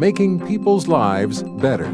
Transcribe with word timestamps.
making 0.00 0.40
people's 0.46 0.88
lives 0.88 1.42
better. 1.42 1.84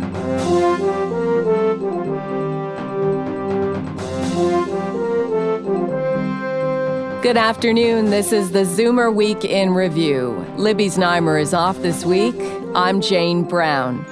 Good 7.20 7.36
afternoon. 7.36 8.10
This 8.10 8.30
is 8.30 8.52
the 8.52 8.60
Zoomer 8.60 9.12
Week 9.12 9.44
in 9.44 9.72
Review. 9.72 10.46
Libby 10.56 10.86
Znaimer 10.86 11.42
is 11.42 11.52
off 11.52 11.76
this 11.82 12.04
week. 12.04 12.36
I'm 12.76 13.00
Jane 13.00 13.42
Brown. 13.42 14.06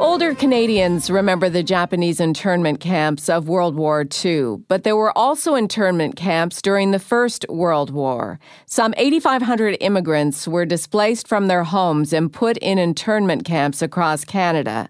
Older 0.00 0.34
Canadians 0.34 1.08
remember 1.08 1.48
the 1.48 1.62
Japanese 1.62 2.18
internment 2.18 2.80
camps 2.80 3.28
of 3.28 3.48
World 3.48 3.76
War 3.76 4.04
II, 4.24 4.56
but 4.66 4.82
there 4.82 4.96
were 4.96 5.16
also 5.16 5.54
internment 5.54 6.16
camps 6.16 6.60
during 6.60 6.90
the 6.90 6.98
First 6.98 7.46
World 7.48 7.90
War. 7.90 8.40
Some 8.66 8.92
8,500 8.96 9.76
immigrants 9.80 10.48
were 10.48 10.66
displaced 10.66 11.28
from 11.28 11.46
their 11.46 11.62
homes 11.62 12.12
and 12.12 12.32
put 12.32 12.56
in 12.56 12.76
internment 12.76 13.44
camps 13.44 13.82
across 13.82 14.24
Canada. 14.24 14.88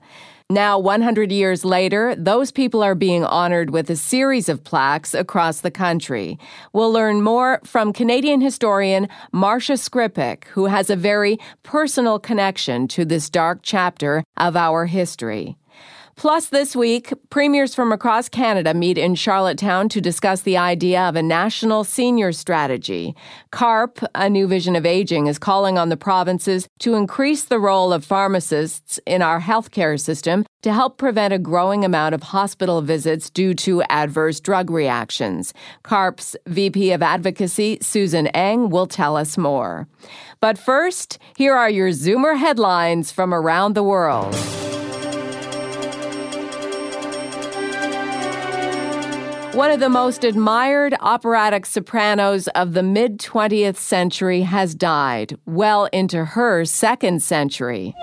Now, 0.51 0.79
100 0.79 1.33
years 1.33 1.65
later, 1.65 2.15
those 2.19 2.53
people 2.53 2.83
are 2.83 2.95
being 2.95 3.25
honored 3.25 3.71
with 3.71 3.89
a 3.89 3.97
series 3.97 4.51
of 4.51 4.63
plaques 4.63 5.15
across 5.15 5.63
the 5.63 5.71
country. 5.71 6.39
We'll 6.75 6.93
learn 6.93 7.23
more 7.23 7.61
from 7.65 7.95
Canadian 7.95 8.43
historian 8.43 9.09
Marsha 9.33 9.79
Skrypuch, 9.79 10.45
who 10.49 10.67
has 10.67 10.91
a 10.91 10.97
very 10.97 11.39
personal 11.63 12.19
connection 12.19 12.89
to 12.89 13.07
this 13.07 13.31
dark 13.31 13.61
chapter 13.63 14.23
of 14.37 14.55
our 14.55 14.85
history. 14.85 15.57
Plus, 16.17 16.47
this 16.47 16.77
week, 16.77 17.13
premiers 17.29 17.75
from 17.75 17.91
across 17.91 18.29
Canada 18.29 18.73
meet 18.73 18.97
in 18.97 19.17
Charlottetown 19.17 19.89
to 19.89 20.01
discuss 20.01 20.43
the 20.43 20.57
idea 20.57 21.01
of 21.01 21.17
a 21.17 21.23
national 21.23 21.83
senior 21.83 22.31
strategy. 22.31 23.17
CARP, 23.51 23.99
a 24.15 24.31
new 24.31 24.47
vision 24.47 24.77
of 24.77 24.87
aging, 24.87 25.27
is 25.27 25.39
calling 25.39 25.77
on 25.77 25.89
the 25.89 25.97
provinces 25.97 26.69
to 26.79 26.95
increase 26.95 27.45
the 27.45 27.59
role 27.59 27.93
of 27.93 28.05
pharmacists 28.05 29.01
in 29.07 29.23
our 29.23 29.41
healthcare 29.41 30.01
system 30.01 30.47
to 30.63 30.73
help 30.73 30.99
prevent 30.99 31.35
a 31.35 31.39
growing 31.39 31.85
amount 31.85 32.15
of 32.15 32.23
hospital 32.23 32.81
visits 32.81 33.29
due 33.29 33.53
to 33.53 33.83
adverse 33.91 34.41
drug 34.41 34.71
reactions. 34.71 35.53
CARP's 35.83 36.37
VP 36.47 36.93
of 36.93 37.03
Advocacy, 37.03 37.79
Susan 37.83 38.29
Eng, 38.29 38.71
will 38.71 38.87
tell 38.87 39.17
us 39.17 39.37
more. 39.37 39.89
But 40.41 40.59
first, 40.59 41.19
here 41.37 41.55
are 41.55 41.71
your 41.71 41.91
Zoomer 41.91 42.39
headlines 42.39 43.11
from 43.11 43.35
around 43.35 43.75
the 43.75 43.83
world. 43.83 44.35
One 49.55 49.71
of 49.71 49.79
the 49.79 49.89
most 49.89 50.25
admired 50.25 50.97
operatic 50.99 51.65
sopranos 51.65 52.49
of 52.57 52.73
the 52.73 52.83
mid 52.83 53.21
20th 53.21 53.77
century 53.77 54.41
has 54.41 54.75
died, 54.75 55.39
well 55.47 55.85
into 55.93 56.25
her 56.25 56.65
second 56.65 57.23
century. 57.23 57.95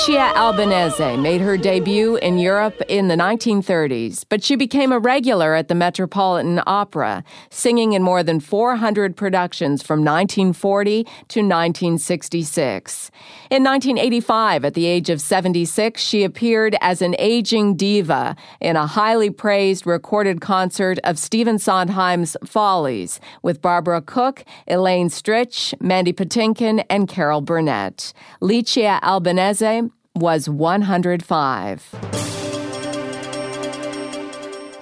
Licia 0.00 0.34
Albanese 0.34 1.18
made 1.18 1.42
her 1.42 1.58
debut 1.58 2.16
in 2.16 2.38
Europe 2.38 2.80
in 2.88 3.08
the 3.08 3.16
1930s, 3.16 4.24
but 4.30 4.42
she 4.42 4.56
became 4.56 4.92
a 4.92 4.98
regular 4.98 5.54
at 5.54 5.68
the 5.68 5.74
Metropolitan 5.74 6.62
Opera, 6.66 7.22
singing 7.50 7.92
in 7.92 8.02
more 8.02 8.22
than 8.22 8.40
400 8.40 9.14
productions 9.14 9.82
from 9.82 9.98
1940 9.98 11.04
to 11.04 11.40
1966. 11.40 13.10
In 13.50 13.62
1985, 13.62 14.64
at 14.64 14.72
the 14.72 14.86
age 14.86 15.10
of 15.10 15.20
76, 15.20 16.00
she 16.00 16.24
appeared 16.24 16.76
as 16.80 17.02
an 17.02 17.14
aging 17.18 17.76
diva 17.76 18.36
in 18.58 18.76
a 18.76 18.86
highly 18.86 19.28
praised 19.28 19.86
recorded 19.86 20.40
concert 20.40 20.98
of 21.04 21.18
Stephen 21.18 21.58
Sondheim's 21.58 22.38
Follies 22.42 23.20
with 23.42 23.60
Barbara 23.60 24.00
Cook, 24.00 24.46
Elaine 24.66 25.10
Stritch, 25.10 25.78
Mandy 25.78 26.14
Patinkin, 26.14 26.86
and 26.88 27.06
Carol 27.06 27.42
Burnett. 27.42 28.14
Licia 28.40 28.98
Albanese 29.02 29.89
was 30.14 30.48
105. 30.48 32.39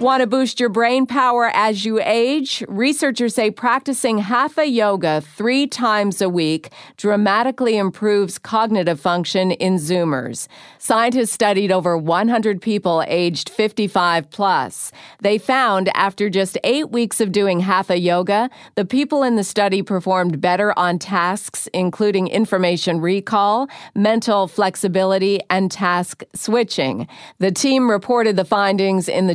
Want 0.00 0.20
to 0.20 0.28
boost 0.28 0.60
your 0.60 0.68
brain 0.68 1.06
power 1.06 1.50
as 1.54 1.84
you 1.84 2.00
age? 2.00 2.62
Researchers 2.68 3.34
say 3.34 3.50
practicing 3.50 4.18
hatha 4.18 4.64
yoga 4.64 5.20
three 5.20 5.66
times 5.66 6.22
a 6.22 6.28
week 6.28 6.70
dramatically 6.96 7.76
improves 7.76 8.38
cognitive 8.38 9.00
function 9.00 9.50
in 9.50 9.74
Zoomers. 9.74 10.46
Scientists 10.78 11.32
studied 11.32 11.72
over 11.72 11.98
100 11.98 12.62
people 12.62 13.02
aged 13.08 13.50
55 13.50 14.30
plus. 14.30 14.92
They 15.20 15.36
found 15.36 15.90
after 15.96 16.30
just 16.30 16.56
eight 16.62 16.90
weeks 16.90 17.20
of 17.20 17.32
doing 17.32 17.58
hatha 17.58 17.98
yoga, 17.98 18.50
the 18.76 18.84
people 18.84 19.24
in 19.24 19.34
the 19.34 19.42
study 19.42 19.82
performed 19.82 20.40
better 20.40 20.78
on 20.78 21.00
tasks 21.00 21.68
including 21.74 22.28
information 22.28 23.00
recall, 23.00 23.68
mental 23.96 24.46
flexibility, 24.46 25.40
and 25.50 25.72
task 25.72 26.22
switching. 26.34 27.08
The 27.40 27.50
team 27.50 27.90
reported 27.90 28.36
the 28.36 28.44
findings 28.44 29.08
in 29.08 29.26
the 29.26 29.34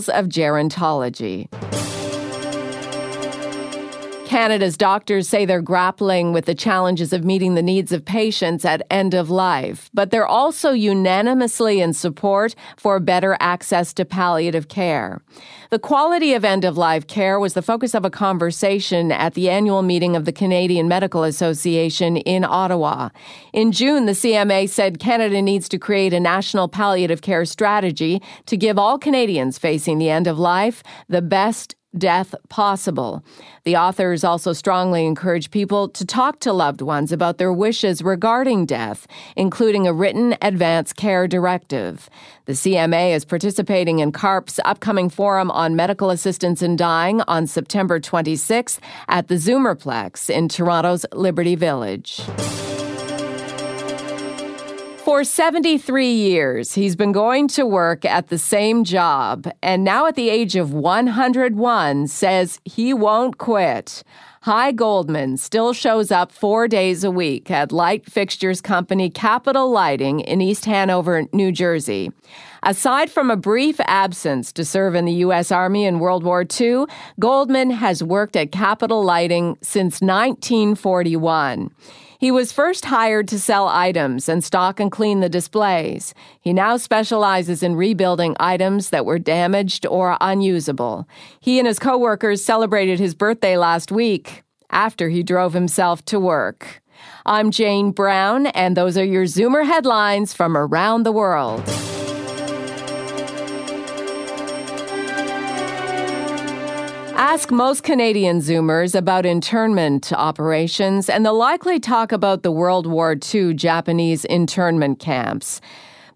journals 0.00 0.08
of 0.08 0.28
Gerontology. 0.28 1.89
Canada's 4.30 4.76
doctors 4.76 5.28
say 5.28 5.44
they're 5.44 5.60
grappling 5.60 6.32
with 6.32 6.44
the 6.44 6.54
challenges 6.54 7.12
of 7.12 7.24
meeting 7.24 7.56
the 7.56 7.62
needs 7.64 7.90
of 7.90 8.04
patients 8.04 8.64
at 8.64 8.86
end 8.88 9.12
of 9.12 9.28
life, 9.28 9.90
but 9.92 10.12
they're 10.12 10.24
also 10.24 10.70
unanimously 10.70 11.80
in 11.80 11.92
support 11.92 12.54
for 12.76 13.00
better 13.00 13.36
access 13.40 13.92
to 13.92 14.04
palliative 14.04 14.68
care. 14.68 15.20
The 15.70 15.80
quality 15.80 16.32
of 16.32 16.44
end 16.44 16.64
of 16.64 16.78
life 16.78 17.08
care 17.08 17.40
was 17.40 17.54
the 17.54 17.60
focus 17.60 17.92
of 17.92 18.04
a 18.04 18.10
conversation 18.10 19.10
at 19.10 19.34
the 19.34 19.50
annual 19.50 19.82
meeting 19.82 20.14
of 20.14 20.26
the 20.26 20.32
Canadian 20.32 20.86
Medical 20.86 21.24
Association 21.24 22.16
in 22.18 22.44
Ottawa. 22.44 23.08
In 23.52 23.72
June, 23.72 24.06
the 24.06 24.12
CMA 24.12 24.68
said 24.68 25.00
Canada 25.00 25.42
needs 25.42 25.68
to 25.70 25.76
create 25.76 26.12
a 26.12 26.20
national 26.20 26.68
palliative 26.68 27.20
care 27.20 27.44
strategy 27.44 28.22
to 28.46 28.56
give 28.56 28.78
all 28.78 28.96
Canadians 28.96 29.58
facing 29.58 29.98
the 29.98 30.08
end 30.08 30.28
of 30.28 30.38
life 30.38 30.84
the 31.08 31.20
best 31.20 31.74
death 31.96 32.34
possible. 32.48 33.24
The 33.64 33.76
authors 33.76 34.24
also 34.24 34.52
strongly 34.52 35.06
encourage 35.06 35.50
people 35.50 35.88
to 35.90 36.04
talk 36.04 36.40
to 36.40 36.52
loved 36.52 36.80
ones 36.80 37.12
about 37.12 37.38
their 37.38 37.52
wishes 37.52 38.02
regarding 38.02 38.66
death, 38.66 39.06
including 39.36 39.86
a 39.86 39.92
written 39.92 40.36
advance 40.42 40.92
care 40.92 41.26
directive. 41.26 42.08
The 42.46 42.52
CMA 42.52 43.14
is 43.14 43.24
participating 43.24 43.98
in 43.98 44.12
CARP's 44.12 44.60
upcoming 44.64 45.08
forum 45.08 45.50
on 45.50 45.76
medical 45.76 46.10
assistance 46.10 46.62
in 46.62 46.76
dying 46.76 47.22
on 47.22 47.46
September 47.46 48.00
26th 48.00 48.78
at 49.08 49.28
the 49.28 49.36
Zoomerplex 49.36 50.30
in 50.30 50.48
Toronto's 50.48 51.06
Liberty 51.12 51.54
Village. 51.54 52.20
For 55.10 55.24
73 55.24 56.06
years, 56.06 56.74
he's 56.74 56.94
been 56.94 57.10
going 57.10 57.48
to 57.48 57.66
work 57.66 58.04
at 58.04 58.28
the 58.28 58.38
same 58.38 58.84
job, 58.84 59.50
and 59.60 59.82
now 59.82 60.06
at 60.06 60.14
the 60.14 60.30
age 60.30 60.54
of 60.54 60.72
101 60.72 62.06
says 62.06 62.60
he 62.64 62.94
won't 62.94 63.36
quit. 63.36 64.04
Hy 64.42 64.70
Goldman 64.70 65.36
still 65.36 65.72
shows 65.72 66.12
up 66.12 66.30
four 66.30 66.68
days 66.68 67.02
a 67.02 67.10
week 67.10 67.50
at 67.50 67.72
light 67.72 68.08
fixtures 68.08 68.60
company 68.60 69.10
Capital 69.10 69.68
Lighting 69.68 70.20
in 70.20 70.40
East 70.40 70.64
Hanover, 70.66 71.24
New 71.32 71.50
Jersey. 71.50 72.12
Aside 72.62 73.10
from 73.10 73.32
a 73.32 73.36
brief 73.36 73.80
absence 73.86 74.52
to 74.52 74.64
serve 74.64 74.94
in 74.94 75.06
the 75.06 75.24
U.S. 75.26 75.50
Army 75.50 75.86
in 75.86 75.98
World 75.98 76.22
War 76.22 76.46
II, 76.48 76.84
Goldman 77.18 77.70
has 77.70 78.00
worked 78.00 78.36
at 78.36 78.52
Capital 78.52 79.02
Lighting 79.02 79.58
since 79.60 80.00
1941. 80.00 81.72
He 82.20 82.30
was 82.30 82.52
first 82.52 82.84
hired 82.84 83.28
to 83.28 83.40
sell 83.40 83.66
items 83.66 84.28
and 84.28 84.44
stock 84.44 84.78
and 84.78 84.92
clean 84.92 85.20
the 85.20 85.30
displays. 85.30 86.12
He 86.38 86.52
now 86.52 86.76
specializes 86.76 87.62
in 87.62 87.76
rebuilding 87.76 88.36
items 88.38 88.90
that 88.90 89.06
were 89.06 89.18
damaged 89.18 89.86
or 89.86 90.18
unusable. 90.20 91.08
He 91.40 91.58
and 91.58 91.66
his 91.66 91.78
coworkers 91.78 92.44
celebrated 92.44 92.98
his 92.98 93.14
birthday 93.14 93.56
last 93.56 93.90
week 93.90 94.42
after 94.68 95.08
he 95.08 95.22
drove 95.22 95.54
himself 95.54 96.04
to 96.04 96.20
work. 96.20 96.82
I'm 97.24 97.50
Jane 97.50 97.90
Brown, 97.90 98.48
and 98.48 98.76
those 98.76 98.98
are 98.98 99.04
your 99.04 99.24
Zoomer 99.24 99.64
headlines 99.64 100.34
from 100.34 100.58
around 100.58 101.04
the 101.04 101.12
world. 101.12 101.66
Ask 107.20 107.50
most 107.50 107.82
Canadian 107.82 108.38
Zoomers 108.38 108.94
about 108.94 109.26
internment 109.26 110.10
operations, 110.10 111.10
and 111.10 111.22
they'll 111.22 111.36
likely 111.36 111.78
talk 111.78 112.12
about 112.12 112.42
the 112.42 112.50
World 112.50 112.86
War 112.86 113.14
II 113.34 113.52
Japanese 113.52 114.24
internment 114.24 115.00
camps. 115.00 115.60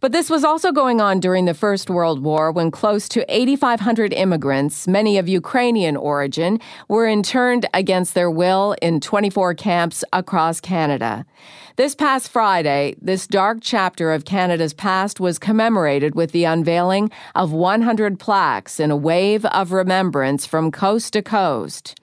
But 0.04 0.12
this 0.12 0.28
was 0.28 0.44
also 0.44 0.70
going 0.70 1.00
on 1.00 1.18
during 1.18 1.46
the 1.46 1.54
First 1.54 1.88
World 1.88 2.22
War 2.22 2.52
when 2.52 2.70
close 2.70 3.08
to 3.08 3.24
8,500 3.26 4.12
immigrants, 4.12 4.86
many 4.86 5.16
of 5.16 5.30
Ukrainian 5.30 5.96
origin, 5.96 6.60
were 6.88 7.06
interned 7.06 7.64
against 7.72 8.12
their 8.12 8.30
will 8.30 8.76
in 8.82 9.00
24 9.00 9.54
camps 9.54 10.04
across 10.12 10.60
Canada. 10.60 11.24
This 11.76 11.94
past 11.94 12.28
Friday, 12.28 12.96
this 13.00 13.26
dark 13.26 13.60
chapter 13.62 14.12
of 14.12 14.26
Canada's 14.26 14.74
past 14.74 15.20
was 15.20 15.38
commemorated 15.38 16.14
with 16.14 16.32
the 16.32 16.44
unveiling 16.44 17.10
of 17.34 17.52
100 17.52 18.18
plaques 18.18 18.78
in 18.78 18.90
a 18.90 18.96
wave 18.98 19.46
of 19.46 19.72
remembrance 19.72 20.44
from 20.44 20.70
coast 20.70 21.14
to 21.14 21.22
coast. 21.22 21.98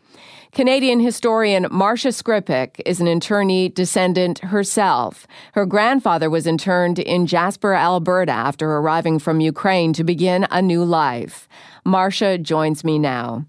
Canadian 0.52 1.00
historian 1.00 1.64
Marsha 1.66 2.12
Skrypuch 2.12 2.82
is 2.86 3.00
an 3.00 3.08
internee 3.08 3.74
descendant 3.74 4.40
herself. 4.40 5.26
Her 5.54 5.66
grandfather 5.66 6.30
was 6.30 6.46
interned 6.46 7.00
in 7.00 7.26
Jasper, 7.26 7.74
Alberta 7.74 8.34
after 8.34 8.70
arriving 8.70 9.18
from 9.20 9.40
Ukraine 9.40 9.94
to 9.94 10.04
begin 10.04 10.46
a 10.52 10.62
new 10.62 10.84
life. 10.84 11.48
Marsha 11.86 12.42
joins 12.42 12.84
me 12.84 13.00
now. 13.00 13.46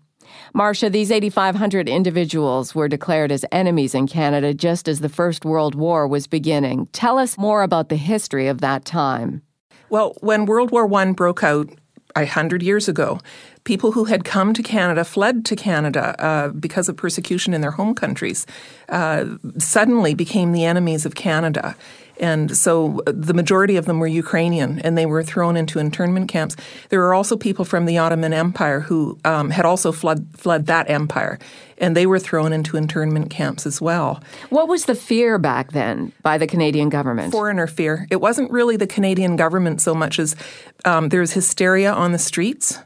Marsha, 0.55 0.93
these 0.93 1.11
8,500 1.11 1.89
individuals 1.89 2.73
were 2.73 2.87
declared 2.87 3.33
as 3.33 3.45
enemies 3.51 3.97
in 3.97 4.07
Canada 4.07 4.55
just 4.55 4.87
as 4.87 5.01
the 5.01 5.09
First 5.09 5.45
World 5.45 5.75
War 5.75 6.07
was 6.07 6.29
beginning. 6.29 6.87
Tell 6.93 7.19
us 7.19 7.37
more 7.37 7.65
about 7.65 7.89
the 7.89 7.97
history 7.97 8.47
of 8.47 8.61
that 8.61 8.85
time. 8.85 9.43
Well, 9.91 10.15
when 10.21 10.47
World 10.47 10.71
War 10.71 10.93
I 10.95 11.13
broke 11.13 11.43
out 11.43 11.69
a 12.17 12.27
hundred 12.27 12.63
years 12.63 12.89
ago, 12.89 13.21
people 13.65 13.93
who 13.93 14.05
had 14.05 14.25
come 14.25 14.53
to 14.55 14.63
Canada, 14.63 15.05
fled 15.05 15.45
to 15.47 15.57
Canada 15.57 16.15
uh, 16.19 16.49
because 16.49 16.89
of 16.89 16.97
persecution 16.97 17.55
in 17.55 17.61
their 17.61 17.71
home 17.71 17.95
countries, 17.95 18.47
uh, 18.89 19.25
suddenly 19.59 20.15
became 20.15 20.53
the 20.53 20.65
enemies 20.65 21.07
of 21.07 21.15
Canada. 21.15 21.77
And 22.23 22.57
so 22.57 23.01
uh, 23.07 23.13
the 23.15 23.35
majority 23.35 23.77
of 23.77 23.85
them 23.87 23.99
were 23.99 24.07
Ukrainian 24.07 24.79
and 24.79 24.97
they 24.97 25.05
were 25.05 25.23
thrown 25.23 25.57
into 25.57 25.79
internment 25.79 26.29
camps. 26.31 26.57
There 26.89 27.01
were 27.01 27.13
also 27.13 27.37
people 27.37 27.65
from 27.65 27.85
the 27.85 27.99
Ottoman 27.99 28.33
Empire 28.33 28.81
who 28.81 29.19
um, 29.25 29.51
had 29.51 29.67
also 29.67 29.93
fled, 29.93 30.27
fled 30.35 30.67
that 30.67 30.89
empire 30.89 31.39
and 31.79 31.97
they 31.97 32.07
were 32.07 32.21
thrown 32.21 32.53
into 32.53 32.77
internment 32.77 33.29
camps 33.29 33.67
as 33.67 33.81
well. 33.81 34.23
What 34.51 34.69
was 34.69 34.85
the 34.85 34.95
fear 34.95 35.37
back 35.39 35.73
then 35.73 36.13
by 36.23 36.39
the 36.39 36.47
Canadian 36.47 36.89
government? 36.89 37.33
Foreigner 37.33 37.67
fear. 37.67 38.07
It 38.09 38.21
wasn't 38.21 38.53
really 38.53 38.77
the 38.77 38.87
Canadian 38.87 39.35
government 39.35 39.83
so 39.83 39.93
much 39.93 40.21
as 40.21 40.37
um, 40.85 41.09
there 41.09 41.21
was 41.21 41.33
hysteria 41.33 41.93
on 41.93 42.13
the 42.13 42.19
streets. 42.19 42.79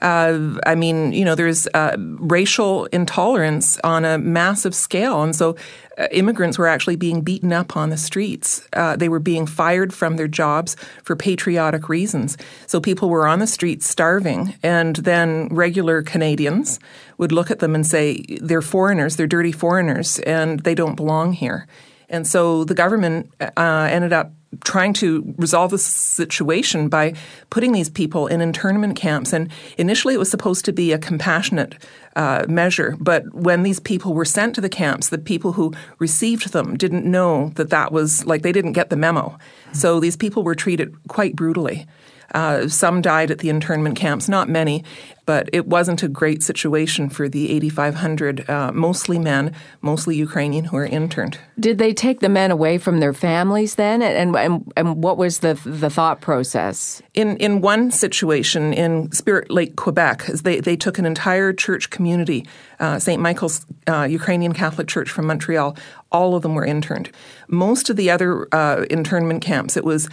Uh, 0.00 0.58
I 0.66 0.74
mean, 0.74 1.12
you 1.12 1.24
know, 1.24 1.34
there's 1.34 1.66
uh, 1.68 1.96
racial 1.98 2.86
intolerance 2.86 3.78
on 3.84 4.04
a 4.04 4.18
massive 4.18 4.74
scale. 4.74 5.22
And 5.22 5.34
so 5.34 5.56
immigrants 6.10 6.58
were 6.58 6.66
actually 6.66 6.96
being 6.96 7.20
beaten 7.20 7.52
up 7.52 7.76
on 7.76 7.90
the 7.90 7.96
streets. 7.96 8.66
Uh, 8.72 8.96
they 8.96 9.08
were 9.08 9.20
being 9.20 9.46
fired 9.46 9.92
from 9.92 10.16
their 10.16 10.28
jobs 10.28 10.76
for 11.02 11.16
patriotic 11.16 11.88
reasons. 11.88 12.36
So 12.66 12.80
people 12.80 13.08
were 13.08 13.26
on 13.26 13.38
the 13.38 13.46
streets 13.46 13.86
starving. 13.86 14.54
And 14.62 14.96
then 14.96 15.48
regular 15.48 16.02
Canadians 16.02 16.80
would 17.18 17.32
look 17.32 17.50
at 17.50 17.60
them 17.60 17.74
and 17.74 17.86
say, 17.86 18.24
they're 18.40 18.62
foreigners, 18.62 19.16
they're 19.16 19.26
dirty 19.26 19.52
foreigners, 19.52 20.18
and 20.20 20.60
they 20.60 20.74
don't 20.74 20.96
belong 20.96 21.32
here. 21.32 21.66
And 22.14 22.26
so 22.26 22.62
the 22.62 22.74
government 22.74 23.32
uh, 23.40 23.88
ended 23.90 24.12
up 24.12 24.32
trying 24.62 24.92
to 24.92 25.34
resolve 25.36 25.72
the 25.72 25.78
situation 25.78 26.88
by 26.88 27.14
putting 27.50 27.72
these 27.72 27.90
people 27.90 28.28
in 28.28 28.40
internment 28.40 28.94
camps. 28.94 29.32
And 29.32 29.50
initially, 29.78 30.14
it 30.14 30.18
was 30.18 30.30
supposed 30.30 30.64
to 30.66 30.72
be 30.72 30.92
a 30.92 30.98
compassionate 30.98 31.74
uh, 32.14 32.46
measure. 32.48 32.96
But 33.00 33.34
when 33.34 33.64
these 33.64 33.80
people 33.80 34.14
were 34.14 34.24
sent 34.24 34.54
to 34.54 34.60
the 34.60 34.68
camps, 34.68 35.08
the 35.08 35.18
people 35.18 35.54
who 35.54 35.72
received 35.98 36.52
them 36.52 36.76
didn't 36.76 37.04
know 37.04 37.50
that 37.56 37.70
that 37.70 37.90
was 37.90 38.24
like 38.26 38.42
they 38.42 38.52
didn't 38.52 38.74
get 38.74 38.90
the 38.90 38.96
memo. 38.96 39.36
So 39.72 39.98
these 39.98 40.16
people 40.16 40.44
were 40.44 40.54
treated 40.54 40.94
quite 41.08 41.34
brutally. 41.34 41.86
Uh, 42.32 42.68
some 42.68 43.00
died 43.00 43.30
at 43.30 43.38
the 43.38 43.48
internment 43.48 43.96
camps, 43.96 44.28
not 44.28 44.48
many, 44.48 44.84
but 45.26 45.48
it 45.52 45.66
wasn't 45.66 46.02
a 46.02 46.08
great 46.08 46.42
situation 46.42 47.08
for 47.08 47.28
the 47.28 47.50
8,500, 47.50 48.48
uh, 48.48 48.72
mostly 48.72 49.18
men, 49.18 49.52
mostly 49.80 50.16
Ukrainian, 50.16 50.66
who 50.66 50.76
were 50.76 50.84
interned. 50.84 51.38
Did 51.58 51.78
they 51.78 51.94
take 51.94 52.20
the 52.20 52.28
men 52.28 52.50
away 52.50 52.78
from 52.78 53.00
their 53.00 53.14
families 53.14 53.76
then? 53.76 54.02
And, 54.02 54.36
and, 54.36 54.72
and 54.76 55.02
what 55.02 55.16
was 55.16 55.38
the, 55.38 55.54
the 55.64 55.88
thought 55.90 56.20
process? 56.20 57.00
In, 57.14 57.36
in 57.38 57.60
one 57.60 57.90
situation 57.90 58.74
in 58.74 59.10
Spirit 59.12 59.50
Lake, 59.50 59.76
Quebec, 59.76 60.26
they, 60.26 60.60
they 60.60 60.76
took 60.76 60.98
an 60.98 61.06
entire 61.06 61.52
church 61.52 61.90
community, 61.90 62.46
uh, 62.80 62.98
St. 62.98 63.20
Michael's 63.20 63.64
uh, 63.86 64.02
Ukrainian 64.02 64.52
Catholic 64.52 64.88
Church 64.88 65.10
from 65.10 65.26
Montreal, 65.26 65.76
all 66.12 66.36
of 66.36 66.42
them 66.42 66.54
were 66.54 66.64
interned. 66.64 67.10
Most 67.48 67.90
of 67.90 67.96
the 67.96 68.10
other 68.10 68.46
uh, 68.54 68.84
internment 68.90 69.42
camps, 69.42 69.76
it 69.76 69.84
was 69.84 70.08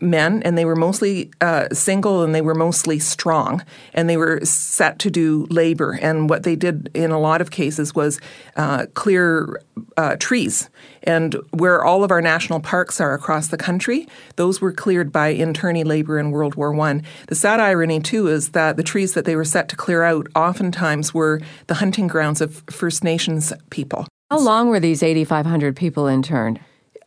men, 0.00 0.42
and 0.42 0.56
they 0.58 0.64
were 0.64 0.76
mostly 0.76 1.30
uh, 1.40 1.68
single 1.72 2.22
and 2.22 2.34
they 2.34 2.42
were 2.42 2.54
mostly 2.54 2.98
strong, 2.98 3.62
and 3.92 4.08
they 4.08 4.16
were 4.16 4.40
set 4.44 4.98
to 5.00 5.10
do 5.10 5.46
labor. 5.50 5.98
And 6.00 6.28
what 6.28 6.42
they 6.42 6.56
did 6.56 6.90
in 6.94 7.10
a 7.10 7.18
lot 7.18 7.40
of 7.40 7.50
cases 7.50 7.94
was 7.94 8.20
uh, 8.56 8.86
clear 8.94 9.60
uh, 9.96 10.16
trees. 10.16 10.68
And 11.02 11.36
where 11.50 11.84
all 11.84 12.02
of 12.02 12.10
our 12.10 12.22
national 12.22 12.60
parks 12.60 13.00
are 13.00 13.14
across 13.14 13.48
the 13.48 13.56
country, 13.56 14.08
those 14.36 14.60
were 14.60 14.72
cleared 14.72 15.12
by 15.12 15.34
internee 15.34 15.84
labor 15.84 16.18
in 16.18 16.30
World 16.30 16.54
War 16.54 16.78
I. 16.80 17.02
The 17.28 17.34
sad 17.34 17.60
irony, 17.60 18.00
too, 18.00 18.28
is 18.28 18.50
that 18.50 18.76
the 18.76 18.82
trees 18.82 19.14
that 19.14 19.24
they 19.24 19.36
were 19.36 19.44
set 19.44 19.68
to 19.68 19.76
clear 19.76 20.02
out 20.02 20.28
oftentimes 20.34 21.12
were 21.12 21.40
the 21.66 21.74
hunting 21.74 22.06
grounds 22.06 22.40
of 22.40 22.62
First 22.70 23.04
Nations 23.04 23.52
people. 23.70 24.06
How 24.30 24.38
long 24.38 24.68
were 24.68 24.80
these 24.80 25.02
8,500 25.02 25.76
people 25.76 26.06
interned? 26.06 26.58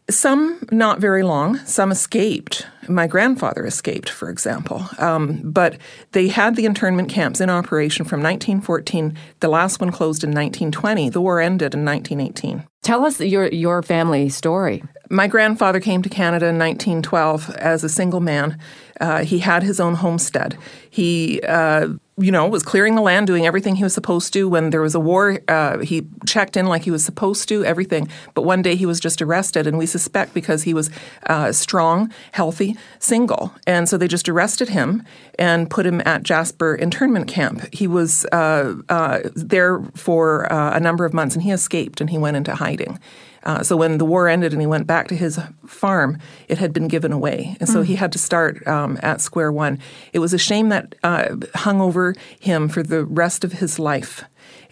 Some 0.09 0.59
not 0.71 1.00
very 1.00 1.24
long. 1.24 1.57
Some 1.65 1.92
escaped. 1.92 2.65
My 2.88 3.07
grandfather 3.07 3.65
escaped, 3.65 4.09
for 4.09 4.30
example. 4.30 4.86
Um, 5.00 5.42
but 5.44 5.77
they 6.13 6.30
had 6.30 6.56
the 6.56 6.65
internment 6.65 7.09
camps 7.09 7.42
in 7.42 7.50
operation 7.50 8.06
from 8.06 8.21
1914. 8.21 9.18
The 9.42 9.50
last 9.50 9.81
one 9.81 9.92
closed 9.92 10.24
in 10.24 10.30
1920. 10.30 11.09
The 11.09 11.19
war 11.19 11.42
ended 11.42 11.74
in 11.74 11.83
1918. 11.83 12.65
Tell 12.83 13.06
us 13.06 13.19
your 13.19 13.48
your 13.48 13.83
family 13.83 14.30
story. 14.30 14.81
My 15.09 15.27
grandfather 15.27 15.81
came 15.81 16.01
to 16.04 16.09
Canada 16.09 16.48
in 16.48 16.57
1912 16.57 17.50
as 17.57 17.83
a 17.83 17.89
single 17.89 18.21
man. 18.21 18.57
Uh, 19.01 19.25
he 19.25 19.39
had 19.39 19.63
his 19.63 19.81
own 19.81 19.95
homestead. 19.95 20.57
He 20.97 21.41
uh, 21.44 21.89
you 22.19 22.31
know, 22.31 22.47
was 22.47 22.63
clearing 22.63 22.95
the 22.95 23.01
land, 23.01 23.27
doing 23.27 23.45
everything 23.45 23.75
he 23.75 23.83
was 23.83 23.94
supposed 23.94 24.33
to. 24.33 24.49
When 24.49 24.71
there 24.71 24.81
was 24.81 24.95
a 24.95 24.99
war, 24.99 25.39
uh, 25.47 25.77
he 25.79 26.07
checked 26.25 26.57
in 26.57 26.65
like 26.65 26.81
he 26.81 26.89
was 26.89 27.05
supposed 27.05 27.47
to, 27.49 27.63
everything. 27.63 28.09
But 28.33 28.42
one 28.42 28.63
day 28.63 28.75
he 28.75 28.87
was 28.87 28.99
just 28.99 29.21
arrested, 29.21 29.68
and 29.68 29.77
we 29.77 29.85
suspect 29.85 30.33
because 30.33 30.63
he 30.63 30.73
was 30.73 30.89
uh, 31.27 31.51
strong, 31.51 32.11
healthy, 32.31 32.75
single. 32.97 33.54
And 33.68 33.87
so 33.87 33.97
they 33.97 34.07
just 34.07 34.27
arrested 34.27 34.69
him 34.69 35.04
and 35.37 35.69
put 35.69 35.85
him 35.85 36.01
at 36.06 36.23
Jasper 36.23 36.73
internment 36.73 37.27
camp. 37.27 37.71
He 37.71 37.85
was 37.85 38.25
uh, 38.31 38.73
uh 38.89 39.19
there 39.35 39.83
for 39.94 40.51
uh, 40.51 40.75
a 40.75 40.80
number 40.80 41.06
of 41.06 41.13
months, 41.13 41.35
and 41.35 41.44
he 41.44 41.51
escaped 41.51 42.01
and 42.01 42.09
he 42.09 42.18
went 42.18 42.35
into 42.35 42.56
hiding. 42.56 42.99
Uh, 43.44 43.63
so 43.63 43.77
when 43.77 43.97
the 43.97 44.04
war 44.04 44.27
ended 44.27 44.51
and 44.51 44.61
he 44.61 44.68
went 44.68 44.85
back 44.85 45.07
to 45.07 45.16
his 45.16 45.39
farm, 45.66 46.18
it 46.49 46.57
had 46.57 46.73
been 46.73 46.89
given 46.89 47.13
away, 47.13 47.56
and 47.61 47.69
so 47.69 47.81
mm. 47.81 47.85
he 47.85 47.95
had 47.95 48.11
to 48.11 48.19
start 48.19 48.66
um, 48.68 48.99
at 49.01 49.21
square 49.21 49.51
one. 49.54 49.80
It 50.11 50.19
was 50.19 50.33
a 50.33 50.37
shame 50.37 50.68
that 50.68 50.86
uh, 51.03 51.35
hung 51.56 51.81
over 51.81 52.15
him 52.39 52.69
for 52.69 52.83
the 52.83 53.06
rest 53.06 53.44
of 53.44 53.53
his 53.53 53.79
life. 53.79 54.23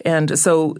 And 0.06 0.38
so 0.38 0.76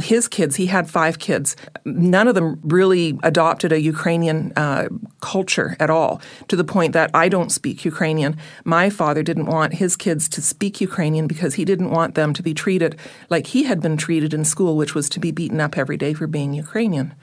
his 0.00 0.28
kids, 0.28 0.54
he 0.54 0.66
had 0.66 0.88
five 0.88 1.18
kids. 1.18 1.56
None 1.84 2.28
of 2.28 2.36
them 2.36 2.60
really 2.62 3.18
adopted 3.24 3.72
a 3.72 3.80
Ukrainian 3.80 4.52
uh, 4.54 4.86
culture 5.20 5.76
at 5.80 5.90
all, 5.90 6.22
to 6.46 6.54
the 6.54 6.62
point 6.62 6.92
that 6.92 7.10
I 7.12 7.28
don't 7.28 7.50
speak 7.50 7.84
Ukrainian. 7.84 8.36
My 8.64 8.88
father 8.88 9.24
didn't 9.24 9.46
want 9.46 9.74
his 9.74 9.96
kids 9.96 10.28
to 10.28 10.40
speak 10.40 10.80
Ukrainian 10.80 11.26
because 11.26 11.54
he 11.54 11.64
didn't 11.64 11.90
want 11.90 12.14
them 12.14 12.32
to 12.34 12.42
be 12.42 12.54
treated 12.54 12.94
like 13.28 13.48
he 13.48 13.64
had 13.64 13.80
been 13.80 13.96
treated 13.96 14.32
in 14.32 14.44
school, 14.44 14.76
which 14.76 14.94
was 14.94 15.08
to 15.08 15.18
be 15.18 15.32
beaten 15.32 15.60
up 15.60 15.76
every 15.76 15.96
day 15.96 16.14
for 16.14 16.28
being 16.28 16.52
Ukrainian. 16.52 17.14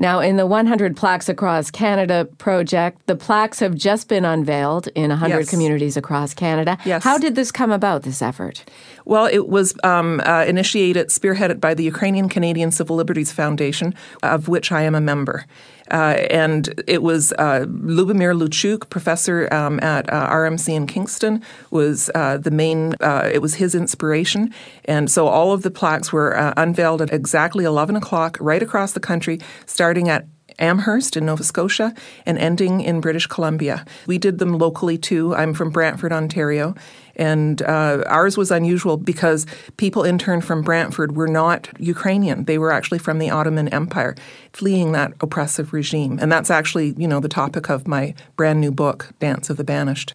Now, 0.00 0.20
in 0.20 0.36
the 0.36 0.46
100 0.46 0.96
Plaques 0.96 1.28
Across 1.28 1.72
Canada 1.72 2.24
project, 2.38 3.04
the 3.06 3.16
plaques 3.16 3.58
have 3.58 3.74
just 3.74 4.08
been 4.08 4.24
unveiled 4.24 4.86
in 4.94 5.10
100 5.10 5.38
yes. 5.38 5.50
communities 5.50 5.96
across 5.96 6.34
Canada. 6.34 6.78
Yes. 6.84 7.02
How 7.02 7.18
did 7.18 7.34
this 7.34 7.50
come 7.50 7.72
about, 7.72 8.04
this 8.04 8.22
effort? 8.22 8.64
Well, 9.04 9.26
it 9.26 9.48
was 9.48 9.74
um, 9.82 10.20
uh, 10.24 10.44
initiated, 10.46 10.87
spearheaded 10.96 11.60
by 11.60 11.74
the 11.74 11.84
Ukrainian 11.84 12.28
Canadian 12.28 12.70
Civil 12.70 12.96
Liberties 12.96 13.32
Foundation, 13.32 13.94
of 14.22 14.48
which 14.48 14.72
I 14.72 14.82
am 14.82 14.94
a 14.94 15.00
member. 15.00 15.46
Uh, 15.90 16.16
and 16.30 16.82
it 16.86 17.02
was 17.02 17.32
uh, 17.32 17.64
Lubomyr 17.66 18.38
Luciuk, 18.38 18.90
professor 18.90 19.52
um, 19.52 19.80
at 19.80 20.12
uh, 20.12 20.28
RMC 20.30 20.74
in 20.74 20.86
Kingston, 20.86 21.42
was 21.70 22.10
uh, 22.14 22.36
the 22.36 22.50
main. 22.50 22.94
Uh, 23.00 23.30
it 23.32 23.40
was 23.40 23.54
his 23.54 23.74
inspiration, 23.74 24.52
and 24.84 25.10
so 25.10 25.28
all 25.28 25.52
of 25.52 25.62
the 25.62 25.70
plaques 25.70 26.12
were 26.12 26.36
uh, 26.36 26.52
unveiled 26.56 27.00
at 27.00 27.12
exactly 27.12 27.64
11 27.64 27.96
o'clock 27.96 28.36
right 28.40 28.62
across 28.62 28.92
the 28.92 29.00
country, 29.00 29.40
starting 29.66 30.08
at 30.08 30.26
Amherst 30.58 31.16
in 31.16 31.26
Nova 31.26 31.44
Scotia 31.44 31.94
and 32.26 32.38
ending 32.38 32.80
in 32.80 33.00
British 33.00 33.26
Columbia. 33.26 33.84
We 34.06 34.18
did 34.18 34.38
them 34.38 34.58
locally 34.58 34.98
too. 34.98 35.34
I'm 35.34 35.54
from 35.54 35.70
Brantford, 35.70 36.12
Ontario. 36.12 36.74
And 37.18 37.62
uh, 37.62 38.04
ours 38.06 38.36
was 38.36 38.50
unusual 38.50 38.96
because 38.96 39.46
people 39.76 40.04
interned 40.04 40.44
from 40.44 40.62
Brantford 40.62 41.16
were 41.16 41.28
not 41.28 41.68
Ukrainian. 41.78 42.44
They 42.44 42.58
were 42.58 42.72
actually 42.72 42.98
from 43.00 43.18
the 43.18 43.30
Ottoman 43.30 43.68
Empire, 43.68 44.14
fleeing 44.52 44.92
that 44.92 45.12
oppressive 45.20 45.72
regime. 45.72 46.18
And 46.20 46.30
that's 46.30 46.50
actually, 46.50 46.94
you 46.96 47.08
know, 47.08 47.20
the 47.20 47.28
topic 47.28 47.68
of 47.68 47.88
my 47.88 48.14
brand 48.36 48.60
new 48.60 48.70
book, 48.70 49.10
Dance 49.18 49.50
of 49.50 49.56
the 49.56 49.64
Banished. 49.64 50.14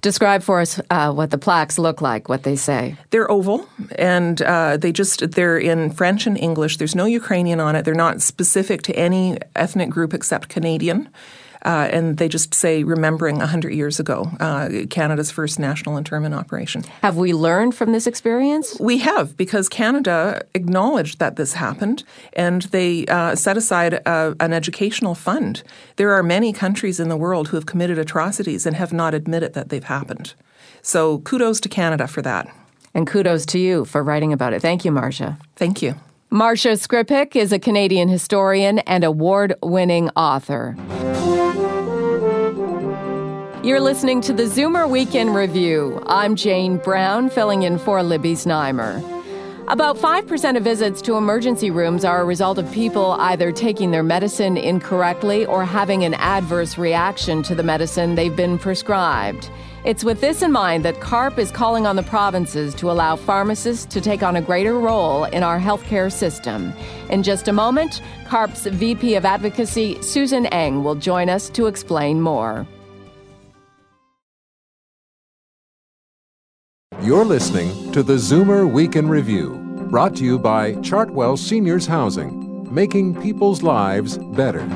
Describe 0.00 0.42
for 0.42 0.60
us 0.60 0.80
uh, 0.90 1.12
what 1.12 1.30
the 1.30 1.38
plaques 1.38 1.78
look 1.78 2.00
like, 2.00 2.28
what 2.28 2.44
they 2.44 2.56
say. 2.56 2.96
They're 3.10 3.30
oval, 3.30 3.68
and 3.98 4.40
uh, 4.42 4.76
they 4.76 4.92
just 4.92 5.32
they're 5.32 5.58
in 5.58 5.90
French 5.90 6.26
and 6.26 6.38
English. 6.38 6.76
There's 6.76 6.94
no 6.94 7.04
Ukrainian 7.04 7.60
on 7.60 7.74
it. 7.74 7.84
They're 7.84 7.94
not 7.94 8.22
specific 8.22 8.82
to 8.82 8.96
any 8.96 9.38
ethnic 9.56 9.90
group 9.90 10.14
except 10.14 10.48
Canadian. 10.48 11.08
Uh, 11.66 11.88
and 11.90 12.18
they 12.18 12.28
just 12.28 12.54
say 12.54 12.84
remembering 12.84 13.38
100 13.38 13.72
years 13.72 13.98
ago, 13.98 14.30
uh, 14.38 14.68
Canada's 14.88 15.32
first 15.32 15.58
national 15.58 15.96
internment 15.96 16.32
operation. 16.32 16.84
Have 17.02 17.16
we 17.16 17.34
learned 17.34 17.74
from 17.74 17.90
this 17.90 18.06
experience? 18.06 18.78
We 18.78 18.98
have, 18.98 19.36
because 19.36 19.68
Canada 19.68 20.42
acknowledged 20.54 21.18
that 21.18 21.34
this 21.34 21.54
happened 21.54 22.04
and 22.34 22.62
they 22.62 23.04
uh, 23.06 23.34
set 23.34 23.56
aside 23.56 23.94
a, 23.94 24.36
an 24.38 24.52
educational 24.52 25.16
fund. 25.16 25.64
There 25.96 26.12
are 26.12 26.22
many 26.22 26.52
countries 26.52 27.00
in 27.00 27.08
the 27.08 27.16
world 27.16 27.48
who 27.48 27.56
have 27.56 27.66
committed 27.66 27.98
atrocities 27.98 28.64
and 28.64 28.76
have 28.76 28.92
not 28.92 29.12
admitted 29.12 29.54
that 29.54 29.68
they've 29.68 29.82
happened. 29.82 30.34
So 30.82 31.18
kudos 31.18 31.58
to 31.60 31.68
Canada 31.68 32.06
for 32.06 32.22
that. 32.22 32.48
And 32.94 33.08
kudos 33.08 33.44
to 33.46 33.58
you 33.58 33.84
for 33.84 34.04
writing 34.04 34.32
about 34.32 34.52
it. 34.52 34.62
Thank 34.62 34.84
you, 34.84 34.92
Marsha. 34.92 35.36
Thank 35.56 35.82
you. 35.82 35.96
Marsha 36.32 36.72
Skrypuch 36.72 37.34
is 37.36 37.52
a 37.52 37.58
Canadian 37.58 38.08
historian 38.08 38.78
and 38.80 39.04
award 39.04 39.54
winning 39.62 40.10
author. 40.10 40.76
You're 43.66 43.80
listening 43.80 44.20
to 44.20 44.32
the 44.32 44.44
Zoomer 44.44 44.88
Week 44.88 45.16
in 45.16 45.30
Review. 45.30 46.00
I'm 46.06 46.36
Jane 46.36 46.76
Brown, 46.76 47.28
filling 47.28 47.64
in 47.64 47.80
for 47.80 48.00
Libby 48.00 48.34
Znaimer. 48.34 49.02
About 49.66 49.96
5% 49.96 50.56
of 50.56 50.62
visits 50.62 51.02
to 51.02 51.16
emergency 51.16 51.72
rooms 51.72 52.04
are 52.04 52.22
a 52.22 52.24
result 52.24 52.58
of 52.58 52.70
people 52.70 53.16
either 53.18 53.50
taking 53.50 53.90
their 53.90 54.04
medicine 54.04 54.56
incorrectly 54.56 55.44
or 55.46 55.64
having 55.64 56.04
an 56.04 56.14
adverse 56.14 56.78
reaction 56.78 57.42
to 57.42 57.56
the 57.56 57.64
medicine 57.64 58.14
they've 58.14 58.36
been 58.36 58.56
prescribed. 58.56 59.50
It's 59.84 60.04
with 60.04 60.20
this 60.20 60.42
in 60.42 60.52
mind 60.52 60.84
that 60.84 61.00
CARP 61.00 61.36
is 61.36 61.50
calling 61.50 61.88
on 61.88 61.96
the 61.96 62.04
provinces 62.04 62.72
to 62.76 62.88
allow 62.88 63.16
pharmacists 63.16 63.84
to 63.86 64.00
take 64.00 64.22
on 64.22 64.36
a 64.36 64.42
greater 64.42 64.78
role 64.78 65.24
in 65.24 65.42
our 65.42 65.58
healthcare 65.58 66.12
system. 66.12 66.72
In 67.10 67.24
just 67.24 67.48
a 67.48 67.52
moment, 67.52 68.00
CARP's 68.28 68.66
VP 68.66 69.16
of 69.16 69.24
Advocacy, 69.24 70.00
Susan 70.02 70.46
Eng, 70.46 70.84
will 70.84 70.94
join 70.94 71.28
us 71.28 71.50
to 71.50 71.66
explain 71.66 72.20
more. 72.20 72.64
You're 77.02 77.26
listening 77.26 77.92
to 77.92 78.02
the 78.02 78.14
Zoomer 78.14 78.68
Week 78.68 78.96
in 78.96 79.06
Review, 79.06 79.58
brought 79.90 80.16
to 80.16 80.24
you 80.24 80.38
by 80.38 80.72
Chartwell 80.76 81.38
Seniors 81.38 81.86
Housing, 81.86 82.72
making 82.74 83.20
people's 83.20 83.62
lives 83.62 84.16
better. 84.18 84.66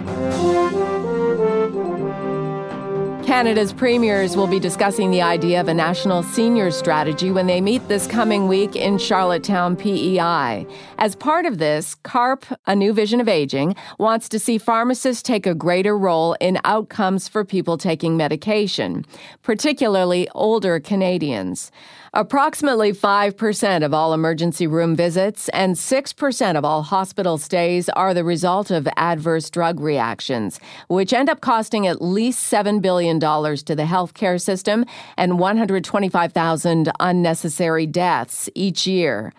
Canada's 3.24 3.72
premiers 3.72 4.36
will 4.36 4.46
be 4.46 4.58
discussing 4.58 5.10
the 5.10 5.22
idea 5.22 5.60
of 5.60 5.68
a 5.68 5.74
national 5.74 6.22
senior 6.22 6.70
strategy 6.70 7.30
when 7.30 7.46
they 7.46 7.60
meet 7.60 7.86
this 7.88 8.06
coming 8.06 8.48
week 8.48 8.76
in 8.76 8.98
Charlottetown, 8.98 9.76
PEI. 9.76 10.66
As 10.98 11.14
part 11.14 11.46
of 11.46 11.58
this, 11.58 11.94
CARP, 12.02 12.44
a 12.66 12.76
new 12.76 12.92
vision 12.92 13.20
of 13.20 13.28
aging, 13.28 13.76
wants 13.98 14.28
to 14.28 14.38
see 14.38 14.58
pharmacists 14.58 15.22
take 15.22 15.46
a 15.46 15.54
greater 15.54 15.96
role 15.96 16.34
in 16.40 16.58
outcomes 16.64 17.28
for 17.28 17.44
people 17.44 17.78
taking 17.78 18.16
medication, 18.16 19.06
particularly 19.42 20.28
older 20.34 20.78
Canadians. 20.80 21.70
Approximately 22.12 22.92
5% 22.92 23.84
of 23.84 23.94
all 23.94 24.12
emergency 24.12 24.66
room 24.66 24.96
visits 24.96 25.48
and 25.50 25.76
6% 25.76 26.56
of 26.56 26.64
all 26.64 26.82
hospital 26.82 27.38
stays 27.38 27.88
are 27.90 28.12
the 28.12 28.24
result 28.24 28.72
of 28.72 28.88
adverse 28.96 29.48
drug 29.48 29.78
reactions, 29.78 30.58
which 30.88 31.12
end 31.12 31.30
up 31.30 31.40
costing 31.40 31.86
at 31.86 32.02
least 32.02 32.52
$7 32.52 32.82
billion 32.82 33.20
to 33.20 33.76
the 33.76 33.84
healthcare 33.84 34.40
system 34.40 34.84
and 35.16 35.38
125,000 35.38 36.90
unnecessary 36.98 37.86
deaths 37.86 38.50
each 38.56 38.88
year. 38.88 39.32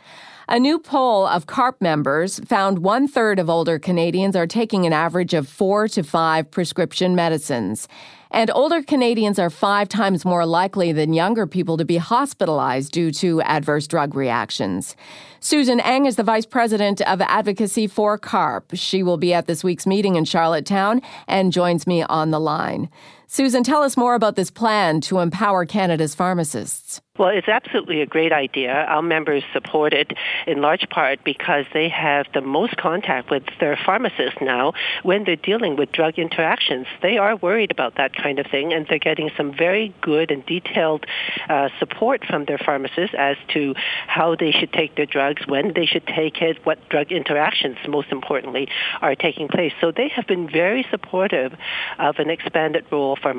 A 0.48 0.58
new 0.58 0.80
poll 0.80 1.28
of 1.28 1.48
CARP 1.48 1.82
members 1.82 2.40
found 2.40 2.80
one 2.80 3.06
third 3.06 3.38
of 3.38 3.50
older 3.50 3.80
Canadians 3.80 4.36
are 4.38 4.48
taking 4.48 4.86
an 4.86 4.94
average 4.94 5.34
of 5.34 5.48
four 5.50 5.90
to 5.90 6.04
five 6.04 6.50
prescription 6.50 7.16
medicines. 7.16 7.90
And 8.34 8.50
older 8.52 8.82
Canadians 8.82 9.38
are 9.40 9.50
five 9.50 9.90
times 9.90 10.24
more 10.24 10.46
likely 10.46 10.94
than 10.94 11.14
younger 11.14 11.46
people 11.46 11.76
to 11.76 11.84
be 11.84 11.98
hospitalized 11.98 12.94
due 12.94 13.12
to 13.12 13.42
adverse 13.42 13.88
drug 13.88 14.16
reactions. 14.16 14.96
Susan 15.42 15.82
Eng 15.82 16.06
is 16.06 16.16
the 16.16 16.24
Vice 16.24 16.46
President 16.46 17.02
of 17.02 17.20
Advocacy 17.20 17.88
for 17.88 18.18
CARP. 18.18 18.72
She 18.74 19.04
will 19.04 19.18
be 19.18 19.34
at 19.34 19.48
this 19.48 19.66
week's 19.66 19.86
meeting 19.86 20.16
in 20.16 20.24
Charlottetown 20.24 21.02
and 21.28 21.52
joins 21.52 21.86
me 21.86 22.04
on 22.04 22.32
the 22.32 22.40
line. 22.40 22.90
Susan, 23.28 23.64
tell 23.64 23.82
us 23.84 23.98
more 23.98 24.16
about 24.16 24.38
this 24.38 24.52
plan 24.52 25.02
to 25.02 25.20
empower 25.20 25.66
Canada's 25.66 26.16
pharmacists. 26.16 27.02
Well, 27.20 27.28
it's 27.28 27.50
absolutely 27.50 28.02
a 28.02 28.06
great 28.06 28.32
idea. 28.32 28.72
Our 28.72 29.02
members 29.02 29.44
support 29.52 29.94
it 29.94 30.14
in 30.48 30.62
large 30.62 30.88
part 30.90 31.20
because 31.26 31.66
they 31.74 31.90
have 31.90 32.26
the 32.34 32.40
most 32.40 32.78
contact 32.78 33.30
with 33.30 33.44
their 33.60 33.78
pharmacists 33.86 34.40
now 34.40 34.72
when 35.04 35.26
they're 35.26 35.36
dealing 35.36 35.76
with 35.76 35.92
drug 35.92 36.18
interactions. 36.18 36.88
They 37.02 37.18
are 37.18 37.36
worried 37.36 37.70
about 37.70 37.96
that 37.98 38.16
kind 38.16 38.40
of 38.40 38.48
thing, 38.48 38.72
and 38.72 38.88
they're 38.88 38.98
getting 38.98 39.30
some 39.36 39.54
very 39.54 39.94
good 40.00 40.32
and 40.32 40.46
detailed 40.46 41.06
uh, 41.50 41.68
support 41.80 42.24
from 42.26 42.46
their 42.46 42.58
pharmacists 42.58 43.14
as 43.18 43.36
to 43.50 43.76
how 44.08 44.38
they 44.38 44.52
should 44.52 44.72
take 44.72 44.96
their 44.96 45.06
drugs, 45.06 45.46
when 45.46 45.74
they 45.74 45.86
should 45.86 46.08
take 46.08 46.42
it, 46.42 46.66
what 46.66 46.80
drug 46.88 47.12
interactions, 47.12 47.76
most 47.90 48.08
importantly, 48.14 48.70
are 49.02 49.16
taking 49.16 49.50
place. 49.50 49.74
So 49.82 49.92
they 49.92 50.08
have 50.16 50.28
been 50.28 50.50
very 50.50 50.88
supportive 50.90 51.52
of 52.00 52.20
an 52.20 52.30
expanded 52.30 52.86
role 52.90 53.18
for 53.22 53.34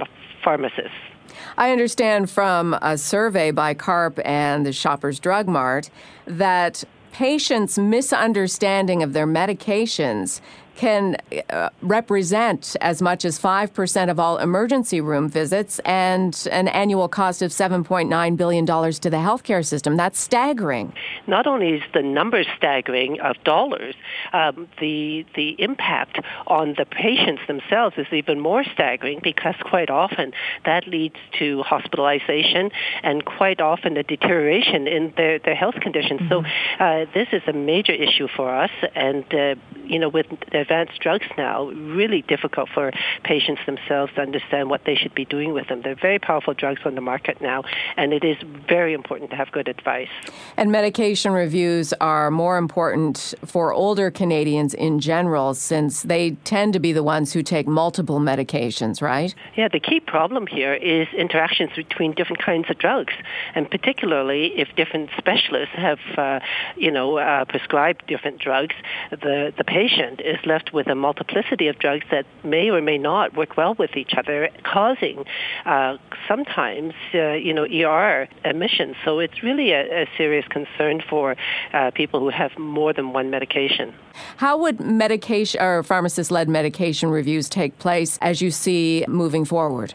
pharmacists. 0.44 1.11
I 1.56 1.72
understand 1.72 2.30
from 2.30 2.74
a 2.82 2.96
survey 2.96 3.50
by 3.50 3.74
CARP 3.74 4.20
and 4.24 4.64
the 4.64 4.72
Shoppers 4.72 5.20
Drug 5.20 5.48
Mart 5.48 5.90
that 6.26 6.84
patients' 7.12 7.78
misunderstanding 7.78 9.02
of 9.02 9.12
their 9.12 9.26
medications 9.26 10.40
can 10.76 11.16
uh, 11.50 11.68
represent 11.82 12.76
as 12.80 13.02
much 13.02 13.24
as 13.24 13.38
5% 13.38 14.10
of 14.10 14.18
all 14.18 14.38
emergency 14.38 15.00
room 15.00 15.28
visits 15.28 15.78
and 15.80 16.48
an 16.50 16.68
annual 16.68 17.08
cost 17.08 17.42
of 17.42 17.50
$7.9 17.50 18.36
billion 18.36 18.66
to 18.66 19.10
the 19.10 19.16
healthcare 19.16 19.64
system. 19.64 19.96
That's 19.96 20.18
staggering. 20.18 20.92
Not 21.26 21.46
only 21.46 21.74
is 21.74 21.82
the 21.92 22.02
number 22.02 22.42
staggering 22.56 23.20
of 23.20 23.36
dollars, 23.44 23.94
um, 24.32 24.68
the, 24.80 25.26
the 25.34 25.56
impact 25.58 26.18
on 26.46 26.74
the 26.78 26.86
patients 26.86 27.42
themselves 27.46 27.96
is 27.98 28.06
even 28.12 28.40
more 28.40 28.64
staggering 28.64 29.20
because 29.22 29.54
quite 29.64 29.90
often 29.90 30.32
that 30.64 30.86
leads 30.86 31.16
to 31.38 31.62
hospitalization 31.62 32.70
and 33.02 33.24
quite 33.24 33.60
often 33.60 33.96
a 33.96 34.02
deterioration 34.02 34.86
in 34.86 35.12
their, 35.16 35.38
their 35.38 35.54
health 35.54 35.76
conditions. 35.80 36.20
Mm-hmm. 36.22 36.46
So 36.78 36.84
uh, 36.84 37.06
this 37.14 37.28
is 37.32 37.42
a 37.46 37.52
major 37.52 37.92
issue 37.92 38.28
for 38.34 38.54
us 38.54 38.70
and, 38.94 39.24
uh, 39.34 39.54
you 39.84 39.98
know, 39.98 40.08
with 40.08 40.26
the 40.50 40.61
advanced 40.62 40.98
drugs 41.00 41.26
now, 41.36 41.56
really 41.98 42.22
difficult 42.34 42.68
for 42.76 42.86
patients 43.24 43.62
themselves 43.66 44.10
to 44.14 44.20
understand 44.28 44.70
what 44.72 44.82
they 44.86 44.96
should 45.00 45.14
be 45.14 45.26
doing 45.36 45.52
with 45.52 45.66
them. 45.68 45.82
They're 45.82 45.94
very 46.10 46.18
powerful 46.18 46.54
drugs 46.54 46.82
on 46.84 46.94
the 46.94 47.00
market 47.12 47.36
now, 47.40 47.64
and 47.96 48.12
it 48.12 48.24
is 48.24 48.38
very 48.68 48.92
important 49.00 49.30
to 49.32 49.36
have 49.36 49.50
good 49.52 49.68
advice. 49.68 50.08
And 50.56 50.72
medication 50.72 51.32
reviews 51.32 51.92
are 52.00 52.30
more 52.30 52.56
important 52.56 53.34
for 53.44 53.72
older 53.72 54.10
Canadians 54.10 54.72
in 54.74 55.00
general 55.00 55.54
since 55.54 56.02
they 56.02 56.32
tend 56.44 56.72
to 56.72 56.80
be 56.80 56.92
the 56.92 57.02
ones 57.02 57.32
who 57.32 57.42
take 57.42 57.66
multiple 57.66 58.20
medications, 58.20 59.02
right? 59.02 59.34
Yeah, 59.56 59.68
the 59.68 59.80
key 59.80 60.00
problem 60.00 60.46
here 60.46 60.74
is 60.74 61.08
interactions 61.24 61.70
between 61.76 62.12
different 62.12 62.42
kinds 62.42 62.70
of 62.70 62.78
drugs, 62.78 63.14
and 63.54 63.70
particularly 63.70 64.52
if 64.56 64.68
different 64.76 65.10
specialists 65.18 65.74
have, 65.74 65.98
uh, 66.16 66.40
you 66.76 66.90
know, 66.90 67.18
uh, 67.18 67.44
prescribed 67.46 68.06
different 68.06 68.38
drugs, 68.38 68.74
the, 69.10 69.52
the 69.56 69.64
patient 69.64 70.20
is 70.20 70.38
left 70.52 70.72
with 70.72 70.86
a 70.88 70.94
multiplicity 70.94 71.66
of 71.68 71.78
drugs 71.78 72.06
that 72.10 72.26
may 72.44 72.70
or 72.70 72.80
may 72.82 72.98
not 72.98 73.34
work 73.40 73.56
well 73.56 73.74
with 73.82 73.96
each 73.96 74.12
other, 74.20 74.50
causing 74.74 75.24
uh, 75.64 75.96
sometimes, 76.28 76.92
uh, 77.14 77.32
you 77.46 77.54
know, 77.56 77.64
ER 77.64 78.28
admissions. 78.44 78.94
So 79.04 79.18
it's 79.24 79.42
really 79.42 79.72
a, 79.72 80.02
a 80.02 80.06
serious 80.18 80.46
concern 80.48 81.02
for 81.08 81.36
uh, 81.72 81.90
people 82.00 82.20
who 82.20 82.30
have 82.30 82.52
more 82.58 82.92
than 82.92 83.06
one 83.12 83.30
medication. 83.30 83.94
How 84.36 84.58
would 84.58 84.78
medication 84.80 85.60
or 85.62 85.82
pharmacist-led 85.82 86.48
medication 86.48 87.08
reviews 87.08 87.48
take 87.48 87.78
place 87.78 88.18
as 88.20 88.42
you 88.42 88.50
see 88.50 89.04
moving 89.08 89.44
forward? 89.44 89.94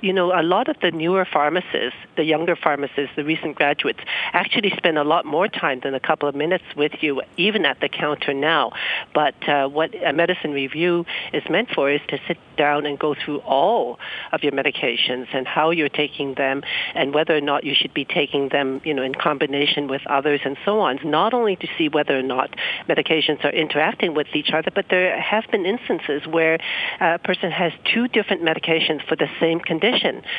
You 0.00 0.12
know, 0.12 0.32
a 0.38 0.42
lot 0.42 0.68
of 0.68 0.76
the 0.80 0.90
newer 0.90 1.26
pharmacists, 1.30 1.98
the 2.16 2.24
younger 2.24 2.56
pharmacists, 2.56 3.14
the 3.16 3.24
recent 3.24 3.56
graduates, 3.56 4.00
actually 4.32 4.72
spend 4.76 4.98
a 4.98 5.04
lot 5.04 5.24
more 5.24 5.48
time 5.48 5.80
than 5.82 5.94
a 5.94 6.00
couple 6.00 6.28
of 6.28 6.34
minutes 6.34 6.64
with 6.76 6.92
you, 7.00 7.22
even 7.36 7.64
at 7.64 7.80
the 7.80 7.88
counter 7.88 8.32
now. 8.32 8.72
But 9.14 9.48
uh, 9.48 9.68
what 9.68 9.94
a 9.94 10.12
medicine 10.12 10.52
review 10.52 11.04
is 11.32 11.42
meant 11.50 11.70
for 11.74 11.90
is 11.90 12.00
to 12.08 12.18
sit 12.26 12.38
down 12.56 12.86
and 12.86 12.98
go 12.98 13.14
through 13.14 13.38
all 13.38 13.98
of 14.32 14.42
your 14.42 14.52
medications 14.52 15.26
and 15.32 15.46
how 15.46 15.70
you're 15.70 15.88
taking 15.88 16.34
them 16.34 16.62
and 16.94 17.14
whether 17.14 17.36
or 17.36 17.40
not 17.40 17.64
you 17.64 17.74
should 17.74 17.94
be 17.94 18.04
taking 18.04 18.48
them, 18.48 18.80
you 18.84 18.94
know, 18.94 19.02
in 19.02 19.14
combination 19.14 19.88
with 19.88 20.02
others 20.06 20.40
and 20.44 20.56
so 20.64 20.80
on. 20.80 20.98
Not 21.04 21.34
only 21.34 21.56
to 21.56 21.68
see 21.76 21.88
whether 21.88 22.18
or 22.18 22.22
not 22.22 22.54
medications 22.88 23.44
are 23.44 23.50
interacting 23.50 24.14
with 24.14 24.28
each 24.34 24.50
other, 24.52 24.70
but 24.74 24.86
there 24.90 25.20
have 25.20 25.44
been 25.50 25.66
instances 25.66 26.26
where 26.26 26.58
a 27.00 27.18
person 27.18 27.50
has 27.50 27.72
two 27.92 28.08
different 28.08 28.42
medications 28.42 29.06
for 29.06 29.16
the 29.16 29.28
same 29.40 29.60
condition, 29.60 29.89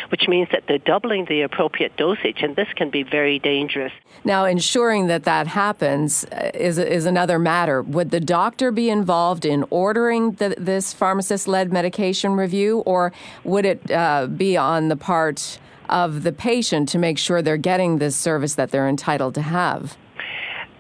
which 0.10 0.28
means 0.28 0.48
that 0.52 0.64
they're 0.68 0.78
doubling 0.78 1.26
the 1.26 1.42
appropriate 1.42 1.96
dosage, 1.98 2.42
and 2.42 2.56
this 2.56 2.68
can 2.76 2.90
be 2.90 3.04
very 3.04 3.40
dangerous. 3.40 3.92
Now, 4.24 4.46
ensuring 4.46 5.08
that 5.08 5.24
that 5.24 5.48
happens 5.48 6.26
uh, 6.26 6.52
is, 6.54 6.78
is 6.78 7.06
another 7.06 7.40
matter. 7.40 7.82
Would 7.82 8.12
the 8.12 8.20
doctor 8.20 8.72
be 8.72 8.90
involved 8.90 9.46
in 9.46 9.66
ordering 9.70 10.32
the, 10.34 10.56
this 10.58 10.94
pharmacist 10.94 11.48
led 11.48 11.72
medication 11.72 12.34
review, 12.34 12.80
or 12.80 13.12
would 13.44 13.66
it 13.66 13.92
uh, 13.92 14.28
be 14.28 14.58
on 14.58 14.90
the 14.90 14.96
part 14.96 15.60
of 15.90 16.24
the 16.24 16.32
patient 16.32 16.88
to 16.90 16.98
make 16.98 17.18
sure 17.18 17.42
they're 17.42 17.58
getting 17.58 17.98
this 17.98 18.16
service 18.16 18.56
that 18.56 18.72
they're 18.72 18.88
entitled 18.88 19.36
to 19.36 19.42
have? 19.42 19.98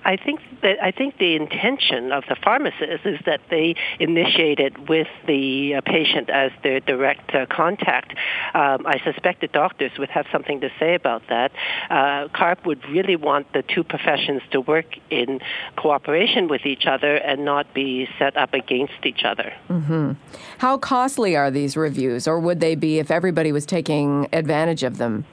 I 0.04 0.18
think 0.18 0.40
that 0.62 0.84
I 0.84 0.92
think 0.92 1.18
the 1.18 1.36
intention 1.36 2.12
of 2.12 2.24
the 2.28 2.36
pharmacist 2.36 3.06
is 3.06 3.20
that 3.26 3.42
they 3.50 3.76
initiate 4.00 4.60
it 4.60 4.90
with 4.90 5.08
the 5.28 5.76
uh, 5.76 5.82
patient 5.82 6.30
as 6.30 6.52
their 6.64 6.80
direct 6.80 7.34
uh, 7.34 7.46
contact. 7.46 8.12
Um, 8.54 8.86
I 8.86 9.00
suspect 9.04 9.42
the 9.42 9.48
doctors 9.48 9.92
would 9.98 10.10
have 10.10 10.26
something 10.32 10.62
to 10.62 10.70
say 10.80 10.96
about 10.96 11.24
that. 11.30 11.52
Uh, 11.90 12.28
CARP 12.30 12.66
would 12.66 12.88
really 12.90 13.16
want 13.16 13.52
the 13.54 13.64
two 13.64 13.84
professions 13.84 14.42
to 14.52 14.62
work 14.62 14.86
in 15.10 15.40
cooperation 15.78 16.48
with 16.48 16.66
each 16.66 16.86
other 16.86 17.16
and 17.16 17.46
not 17.46 17.74
be 17.74 18.08
set 18.18 18.38
up 18.38 18.54
against 18.54 19.06
each 19.06 19.24
other. 19.24 19.54
Mm-hmm. 19.70 20.14
How 20.60 20.78
costly 20.78 21.36
are 21.36 21.52
these 21.52 21.78
reviews, 21.78 22.28
or 22.28 22.40
would 22.40 22.60
they 22.60 22.76
be 22.76 23.00
if 23.00 23.12
everybody 23.12 23.52
was 23.52 23.66
taking 23.66 24.28
advantage 24.34 24.84
of 24.84 24.98
them? 24.98 25.26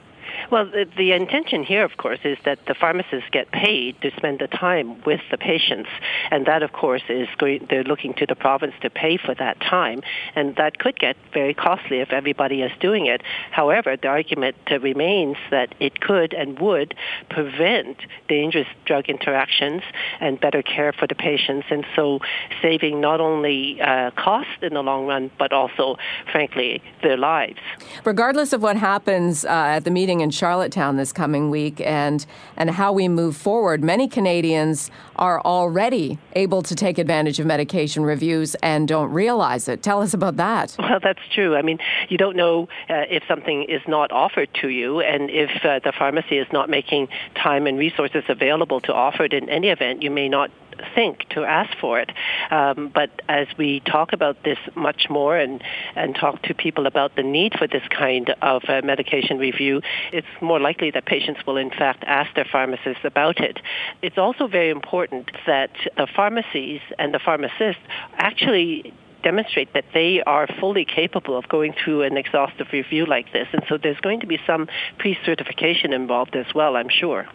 Well, 0.51 0.65
the, 0.65 0.87
the, 0.97 1.11
intention 1.11 1.63
here, 1.63 1.83
of 1.83 1.97
course, 1.97 2.19
is 2.23 2.37
that 2.43 2.65
the 2.65 2.73
pharmacists 2.73 3.29
get 3.31 3.51
paid 3.51 4.01
to 4.01 4.09
spend 4.17 4.39
the 4.39 4.47
time 4.47 4.99
with 5.03 5.21
the 5.29 5.37
patients, 5.37 5.89
and 6.31 6.47
that, 6.47 6.63
of 6.63 6.71
course, 6.71 7.03
is 7.07 7.27
going. 7.37 7.67
They're 7.69 7.83
looking 7.83 8.15
to 8.15 8.25
the 8.25 8.35
province 8.35 8.73
to 8.81 8.89
pay 8.89 9.17
for 9.17 9.35
that 9.35 9.59
time, 9.59 10.01
and 10.35 10.55
that 10.55 10.79
could 10.79 10.97
get 10.97 11.17
very 11.33 11.53
costly 11.53 11.99
if 11.99 12.11
everybody 12.11 12.63
is 12.63 12.71
doing 12.79 13.05
it. 13.05 13.21
However, 13.51 13.95
the 13.95 14.07
argument 14.07 14.55
remains 14.71 15.37
that 15.51 15.75
it 15.79 16.01
could 16.01 16.33
and 16.33 16.57
would 16.59 16.95
prevent 17.29 17.97
dangerous 18.27 18.67
drug 18.85 19.07
interactions 19.07 19.83
and 20.19 20.39
better 20.39 20.63
care 20.63 20.93
for 20.93 21.05
the 21.05 21.15
patients, 21.15 21.67
and 21.69 21.85
so 21.95 22.19
saving 22.59 22.99
not 22.99 23.21
only 23.21 23.79
uh, 23.81 24.09
cost 24.11 24.63
in 24.63 24.73
the 24.73 24.81
long 24.81 25.05
run, 25.05 25.29
but 25.37 25.53
also, 25.53 25.97
frankly, 26.31 26.81
their 27.03 27.17
lives. 27.17 27.59
Regardless 28.03 28.51
of 28.51 28.63
what 28.63 28.77
happens 28.77 29.45
uh, 29.45 29.49
at 29.49 29.83
the 29.83 29.91
meeting 29.91 30.21
in 30.21 30.31
Charlottetown 30.39 30.95
this 30.95 31.11
coming 31.11 31.49
week 31.49 31.81
and, 31.81 32.25
and 32.55 32.69
how 32.69 32.93
we 32.93 33.07
move 33.07 33.35
forward. 33.35 33.83
Many 33.83 34.07
Canadians 34.07 34.89
are 35.17 35.41
already 35.41 36.17
able 36.33 36.61
to 36.63 36.75
take 36.75 36.97
advantage 36.97 37.39
of 37.39 37.45
medication 37.45 38.03
reviews 38.03 38.55
and 38.63 38.87
don't 38.87 39.11
realize 39.11 39.67
it. 39.67 39.83
Tell 39.83 40.01
us 40.01 40.13
about 40.13 40.37
that. 40.37 40.75
Well, 40.79 40.99
that's 41.03 41.19
true. 41.35 41.55
I 41.55 41.61
mean, 41.61 41.79
you 42.07 42.17
don't 42.17 42.35
know 42.35 42.69
uh, 42.89 43.05
if 43.09 43.23
something 43.27 43.63
is 43.63 43.81
not 43.87 44.11
offered 44.11 44.49
to 44.61 44.69
you, 44.69 45.01
and 45.01 45.29
if 45.29 45.51
uh, 45.63 45.79
the 45.83 45.91
pharmacy 45.91 46.37
is 46.37 46.47
not 46.51 46.69
making 46.69 47.09
time 47.35 47.67
and 47.67 47.77
resources 47.77 48.23
available 48.29 48.79
to 48.81 48.93
offer 48.93 49.25
it 49.25 49.33
in 49.33 49.49
any 49.49 49.69
event, 49.69 50.01
you 50.01 50.09
may 50.09 50.29
not 50.29 50.51
think 50.95 51.27
to 51.29 51.43
ask 51.43 51.77
for 51.79 51.99
it. 51.99 52.11
Um, 52.51 52.91
but 52.93 53.09
as 53.27 53.47
we 53.57 53.81
talk 53.81 54.13
about 54.13 54.43
this 54.43 54.57
much 54.75 55.07
more 55.09 55.37
and, 55.37 55.63
and 55.95 56.15
talk 56.15 56.41
to 56.43 56.53
people 56.53 56.87
about 56.87 57.15
the 57.15 57.23
need 57.23 57.53
for 57.57 57.67
this 57.67 57.83
kind 57.89 58.33
of 58.41 58.63
uh, 58.67 58.81
medication 58.83 59.37
review, 59.37 59.81
it's 60.11 60.27
more 60.41 60.59
likely 60.59 60.91
that 60.91 61.05
patients 61.05 61.41
will 61.45 61.57
in 61.57 61.69
fact 61.69 62.03
ask 62.05 62.33
their 62.35 62.47
pharmacists 62.51 63.03
about 63.03 63.39
it. 63.39 63.59
It's 64.01 64.17
also 64.17 64.47
very 64.47 64.69
important 64.69 65.31
that 65.45 65.71
the 65.97 66.07
pharmacies 66.15 66.81
and 66.97 67.13
the 67.13 67.19
pharmacists 67.19 67.81
actually 68.17 68.93
demonstrate 69.23 69.73
that 69.73 69.85
they 69.93 70.21
are 70.25 70.47
fully 70.59 70.85
capable 70.85 71.37
of 71.37 71.47
going 71.49 71.73
through 71.73 72.03
an 72.03 72.17
exhaustive 72.17 72.67
review 72.71 73.05
like 73.05 73.31
this. 73.33 73.47
And 73.51 73.63
so 73.67 73.77
there's 73.77 73.99
going 73.99 74.21
to 74.21 74.27
be 74.27 74.39
some 74.47 74.67
pre-certification 74.97 75.93
involved 75.93 76.35
as 76.35 76.45
well, 76.55 76.75
I'm 76.75 76.89
sure. 76.89 77.27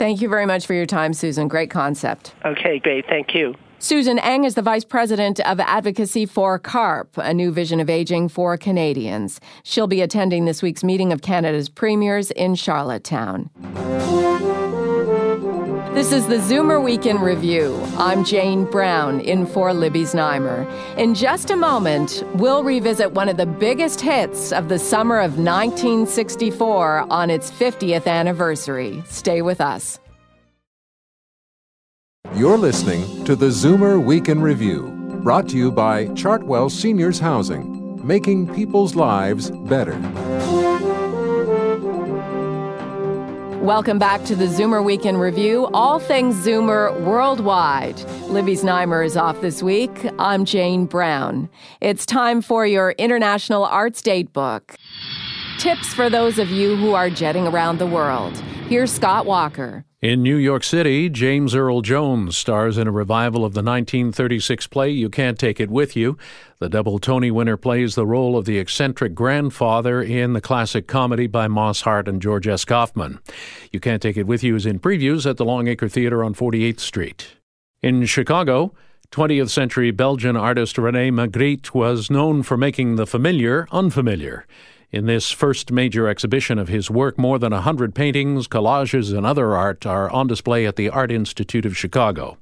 Thank 0.00 0.22
you 0.22 0.30
very 0.30 0.46
much 0.46 0.64
for 0.66 0.72
your 0.72 0.86
time, 0.86 1.12
Susan. 1.12 1.46
Great 1.46 1.68
concept. 1.68 2.34
Okay, 2.42 2.78
great. 2.78 3.04
Thank 3.06 3.34
you. 3.34 3.54
Susan 3.80 4.18
Eng 4.18 4.44
is 4.44 4.54
the 4.54 4.62
Vice 4.62 4.82
President 4.82 5.40
of 5.40 5.60
Advocacy 5.60 6.24
for 6.24 6.58
CARP, 6.58 7.18
a 7.18 7.34
new 7.34 7.52
vision 7.52 7.80
of 7.80 7.90
aging 7.90 8.30
for 8.30 8.56
Canadians. 8.56 9.42
She'll 9.62 9.86
be 9.86 10.00
attending 10.00 10.46
this 10.46 10.62
week's 10.62 10.82
meeting 10.82 11.12
of 11.12 11.20
Canada's 11.20 11.68
premiers 11.68 12.30
in 12.30 12.54
Charlottetown. 12.54 13.50
This 15.92 16.12
is 16.12 16.28
the 16.28 16.36
Zoomer 16.36 16.80
Week 16.80 17.04
in 17.04 17.18
Review. 17.18 17.76
I'm 17.98 18.24
Jane 18.24 18.64
Brown, 18.64 19.20
in 19.22 19.44
for 19.44 19.74
Libby 19.74 20.04
Znaimer. 20.04 20.64
In 20.96 21.16
just 21.16 21.50
a 21.50 21.56
moment, 21.56 22.22
we'll 22.34 22.62
revisit 22.62 23.10
one 23.10 23.28
of 23.28 23.36
the 23.36 23.44
biggest 23.44 24.00
hits 24.00 24.52
of 24.52 24.68
the 24.68 24.78
summer 24.78 25.18
of 25.18 25.36
1964 25.36 27.06
on 27.10 27.28
its 27.28 27.50
50th 27.50 28.06
anniversary. 28.06 29.02
Stay 29.06 29.42
with 29.42 29.60
us. 29.60 29.98
You're 32.34 32.56
listening 32.56 33.24
to 33.24 33.34
the 33.34 33.48
Zoomer 33.48 34.02
Week 34.02 34.28
in 34.28 34.40
Review, 34.40 34.92
brought 35.24 35.48
to 35.48 35.56
you 35.56 35.72
by 35.72 36.06
Chartwell 36.10 36.70
Seniors 36.70 37.18
Housing, 37.18 38.06
making 38.06 38.54
people's 38.54 38.94
lives 38.94 39.50
better. 39.50 39.98
Welcome 43.60 43.98
back 43.98 44.24
to 44.24 44.34
the 44.34 44.46
Zoomer 44.46 44.82
Week 44.82 45.04
in 45.04 45.18
Review, 45.18 45.66
all 45.74 45.98
things 45.98 46.34
Zoomer 46.34 46.98
worldwide. 47.02 48.00
Libby 48.28 48.54
Znaimer 48.54 49.04
is 49.04 49.18
off 49.18 49.42
this 49.42 49.62
week. 49.62 49.90
I'm 50.18 50.46
Jane 50.46 50.86
Brown. 50.86 51.46
It's 51.82 52.06
time 52.06 52.40
for 52.40 52.66
your 52.66 52.92
International 52.92 53.66
Arts 53.66 54.00
Date 54.00 54.32
book. 54.32 54.76
Tips 55.58 55.92
for 55.92 56.08
those 56.08 56.38
of 56.38 56.48
you 56.48 56.74
who 56.74 56.94
are 56.94 57.10
jetting 57.10 57.46
around 57.46 57.78
the 57.78 57.86
world. 57.86 58.34
Here's 58.70 58.90
Scott 58.90 59.26
Walker. 59.26 59.84
In 60.02 60.22
New 60.22 60.36
York 60.36 60.64
City, 60.64 61.10
James 61.10 61.54
Earl 61.54 61.82
Jones 61.82 62.34
stars 62.34 62.78
in 62.78 62.88
a 62.88 62.90
revival 62.90 63.44
of 63.44 63.52
the 63.52 63.58
1936 63.58 64.66
play 64.68 64.88
You 64.88 65.10
Can't 65.10 65.38
Take 65.38 65.60
It 65.60 65.70
With 65.70 65.94
You. 65.94 66.16
The 66.58 66.70
double 66.70 66.98
Tony 66.98 67.30
winner 67.30 67.58
plays 67.58 67.96
the 67.96 68.06
role 68.06 68.38
of 68.38 68.46
the 68.46 68.58
eccentric 68.58 69.14
grandfather 69.14 70.00
in 70.00 70.32
the 70.32 70.40
classic 70.40 70.86
comedy 70.86 71.26
by 71.26 71.48
Moss 71.48 71.82
Hart 71.82 72.08
and 72.08 72.22
George 72.22 72.48
S. 72.48 72.64
Kaufman. 72.64 73.18
You 73.72 73.78
Can't 73.78 74.00
Take 74.00 74.16
It 74.16 74.26
With 74.26 74.42
You 74.42 74.56
is 74.56 74.64
in 74.64 74.78
previews 74.78 75.28
at 75.28 75.36
the 75.36 75.44
Longacre 75.44 75.90
Theater 75.90 76.24
on 76.24 76.32
48th 76.34 76.80
Street. 76.80 77.36
In 77.82 78.06
Chicago, 78.06 78.72
20th 79.10 79.50
century 79.50 79.90
Belgian 79.90 80.34
artist 80.34 80.78
Rene 80.78 81.10
Magritte 81.10 81.74
was 81.74 82.10
known 82.10 82.42
for 82.42 82.56
making 82.56 82.96
the 82.96 83.06
familiar 83.06 83.68
unfamiliar. 83.70 84.46
In 84.92 85.06
this 85.06 85.30
first 85.30 85.70
major 85.70 86.08
exhibition 86.08 86.58
of 86.58 86.66
his 86.66 86.90
work, 86.90 87.16
more 87.16 87.38
than 87.38 87.52
a 87.52 87.60
hundred 87.60 87.94
paintings, 87.94 88.48
collages, 88.48 89.16
and 89.16 89.24
other 89.24 89.54
art 89.54 89.86
are 89.86 90.10
on 90.10 90.26
display 90.26 90.66
at 90.66 90.74
the 90.74 90.88
Art 90.88 91.12
Institute 91.12 91.64
of 91.64 91.76
Chicago. 91.76 92.38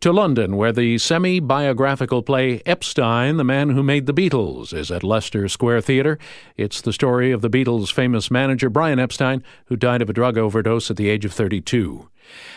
To 0.00 0.12
London, 0.12 0.56
where 0.56 0.72
the 0.72 0.98
semi 0.98 1.38
biographical 1.38 2.24
play 2.24 2.60
Epstein, 2.66 3.36
the 3.36 3.44
Man 3.44 3.70
Who 3.70 3.84
Made 3.84 4.06
the 4.06 4.14
Beatles, 4.14 4.74
is 4.74 4.90
at 4.90 5.04
Leicester 5.04 5.48
Square 5.48 5.82
Theatre. 5.82 6.18
It's 6.56 6.80
the 6.80 6.92
story 6.92 7.30
of 7.30 7.40
the 7.40 7.50
Beatles' 7.50 7.92
famous 7.92 8.32
manager, 8.32 8.68
Brian 8.68 8.98
Epstein, 8.98 9.44
who 9.66 9.76
died 9.76 10.02
of 10.02 10.10
a 10.10 10.12
drug 10.12 10.36
overdose 10.36 10.90
at 10.90 10.96
the 10.96 11.08
age 11.08 11.24
of 11.24 11.32
32. 11.32 12.09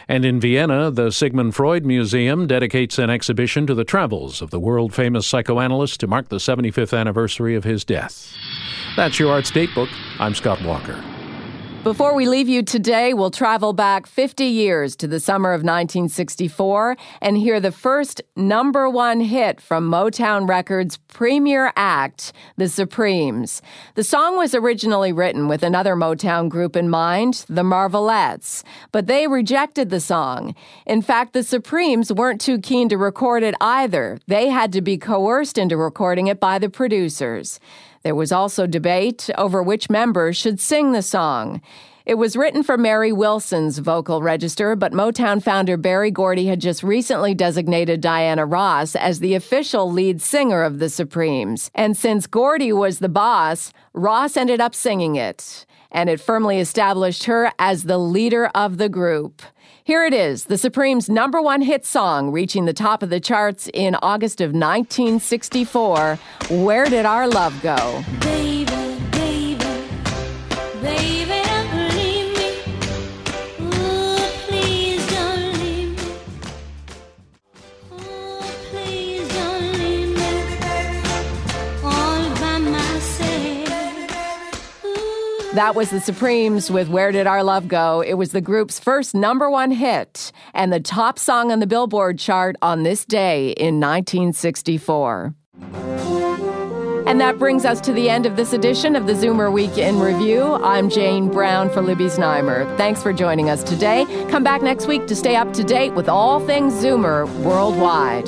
And 0.07 0.25
in 0.25 0.39
Vienna, 0.39 0.91
the 0.91 1.11
Sigmund 1.11 1.55
Freud 1.55 1.85
Museum 1.85 2.47
dedicates 2.47 2.97
an 2.97 3.09
exhibition 3.09 3.65
to 3.67 3.75
the 3.75 3.83
travels 3.83 4.41
of 4.41 4.49
the 4.49 4.59
world 4.59 4.93
famous 4.93 5.25
psychoanalyst 5.27 5.99
to 6.01 6.07
mark 6.07 6.29
the 6.29 6.37
75th 6.37 6.97
anniversary 6.97 7.55
of 7.55 7.63
his 7.63 7.85
death. 7.85 8.33
That's 8.95 9.19
your 9.19 9.31
Arts 9.31 9.51
Datebook. 9.51 9.89
I'm 10.19 10.35
Scott 10.35 10.61
Walker. 10.63 11.12
Before 11.83 12.15
we 12.15 12.29
leave 12.29 12.47
you 12.47 12.63
today, 12.63 13.13
we'll 13.13 13.29
travel 13.29 13.73
back 13.73 14.07
50 14.07 14.45
years 14.45 14.95
to 14.95 15.05
the 15.05 15.19
summer 15.19 15.49
of 15.49 15.63
1964 15.63 16.95
and 17.19 17.37
hear 17.37 17.59
the 17.59 17.73
first 17.73 18.21
number 18.37 18.89
one 18.89 19.19
hit 19.19 19.59
from 19.59 19.91
Motown 19.91 20.47
Records' 20.47 20.95
premier 21.09 21.73
act, 21.75 22.31
The 22.55 22.69
Supremes. 22.69 23.61
The 23.95 24.03
song 24.05 24.37
was 24.37 24.55
originally 24.55 25.11
written 25.11 25.49
with 25.49 25.61
another 25.61 25.97
Motown 25.97 26.47
group 26.47 26.77
in 26.77 26.87
mind, 26.87 27.45
the 27.49 27.63
Marvelettes, 27.63 28.63
but 28.93 29.07
they 29.07 29.27
rejected 29.27 29.89
the 29.89 29.99
song. 29.99 30.55
In 30.85 31.01
fact, 31.01 31.33
the 31.33 31.43
Supremes 31.43 32.13
weren't 32.13 32.39
too 32.39 32.59
keen 32.59 32.87
to 32.87 32.97
record 32.97 33.43
it 33.43 33.55
either. 33.59 34.19
They 34.27 34.47
had 34.47 34.71
to 34.71 34.81
be 34.81 34.97
coerced 34.97 35.57
into 35.57 35.75
recording 35.75 36.27
it 36.27 36.39
by 36.39 36.59
the 36.59 36.69
producers. 36.69 37.59
There 38.03 38.15
was 38.15 38.33
also 38.33 38.67
debate 38.67 39.29
over 39.37 39.63
which 39.63 39.89
members 39.89 40.35
should 40.35 40.59
sing 40.59 40.91
the 40.91 41.01
song. 41.01 41.61
It 42.05 42.15
was 42.15 42.35
written 42.35 42.63
for 42.63 42.77
Mary 42.77 43.13
Wilson's 43.13 43.77
vocal 43.77 44.21
register, 44.21 44.75
but 44.75 44.91
Motown 44.91 45.41
founder 45.41 45.77
Berry 45.77 46.11
Gordy 46.11 46.47
had 46.47 46.59
just 46.59 46.83
recently 46.83 47.33
designated 47.33 48.01
Diana 48.01 48.45
Ross 48.45 48.97
as 48.97 49.19
the 49.19 49.35
official 49.35 49.89
lead 49.89 50.21
singer 50.21 50.63
of 50.63 50.79
the 50.79 50.89
Supremes. 50.89 51.71
And 51.73 51.95
since 51.95 52.27
Gordy 52.27 52.73
was 52.73 52.99
the 52.99 53.07
boss, 53.07 53.71
Ross 53.93 54.35
ended 54.35 54.59
up 54.59 54.75
singing 54.75 55.15
it. 55.15 55.65
And 55.89 56.09
it 56.09 56.19
firmly 56.19 56.59
established 56.59 57.23
her 57.23 57.53
as 57.57 57.83
the 57.83 57.99
leader 57.99 58.47
of 58.47 58.79
the 58.79 58.89
group. 58.89 59.41
Here 59.85 60.05
it 60.05 60.13
is, 60.13 60.45
the 60.45 60.57
Supremes' 60.57 61.09
number 61.09 61.41
one 61.41 61.61
hit 61.61 61.85
song, 61.85 62.31
reaching 62.31 62.63
the 62.63 62.73
top 62.73 63.03
of 63.03 63.09
the 63.09 63.19
charts 63.19 63.69
in 63.73 63.95
August 63.95 64.39
of 64.39 64.51
1964. 64.51 66.17
Where 66.49 66.85
Did 66.85 67.05
Our 67.05 67.27
Love 67.27 67.61
Go? 67.61 68.01
Baby, 68.21 68.97
baby, 69.11 69.87
baby. 70.81 71.12
That 85.53 85.75
was 85.75 85.91
the 85.91 86.01
Supremes 86.01 86.71
with 86.71 86.89
Where 86.89 87.11
Did 87.11 87.27
Our 87.27 87.43
Love 87.43 87.67
Go? 87.67 88.01
It 88.01 88.15
was 88.15 88.31
the 88.31 88.41
group's 88.41 88.79
first 88.79 89.13
number 89.13 89.51
one 89.51 89.69
hit 89.69 90.31
and 90.55 90.73
the 90.73 90.79
top 90.79 91.19
song 91.19 91.51
on 91.51 91.59
the 91.59 91.67
Billboard 91.67 92.17
chart 92.17 92.55
on 92.63 92.81
this 92.81 93.05
day 93.05 93.51
in 93.51 93.79
1964. 93.79 95.35
And 97.05 97.21
that 97.21 97.37
brings 97.37 97.65
us 97.65 97.79
to 97.81 97.93
the 97.93 98.09
end 98.09 98.25
of 98.25 98.35
this 98.35 98.51
edition 98.51 98.95
of 98.95 99.05
the 99.05 99.13
Zoomer 99.13 99.53
Week 99.53 99.77
in 99.77 99.99
Review. 99.99 100.41
I'm 100.41 100.89
Jane 100.89 101.29
Brown 101.29 101.69
for 101.69 101.83
Libby 101.83 102.05
Znaimer. 102.05 102.75
Thanks 102.75 103.03
for 103.03 103.13
joining 103.13 103.51
us 103.51 103.61
today. 103.61 104.07
Come 104.31 104.43
back 104.43 104.63
next 104.63 104.87
week 104.87 105.05
to 105.05 105.15
stay 105.15 105.35
up 105.35 105.53
to 105.53 105.63
date 105.63 105.93
with 105.93 106.09
all 106.09 106.39
things 106.47 106.73
Zoomer 106.73 107.31
worldwide. 107.43 108.27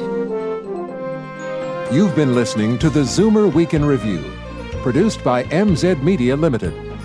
You've 1.92 2.16
been 2.16 2.36
listening 2.36 2.78
to 2.78 2.92
the 2.92 3.02
Zoomer 3.02 3.52
Week 3.52 3.74
in 3.74 3.84
Review, 3.84 4.24
produced 4.84 5.24
by 5.24 5.46
MZ 5.46 6.04
Media 6.04 6.36
Limited. 6.36 6.85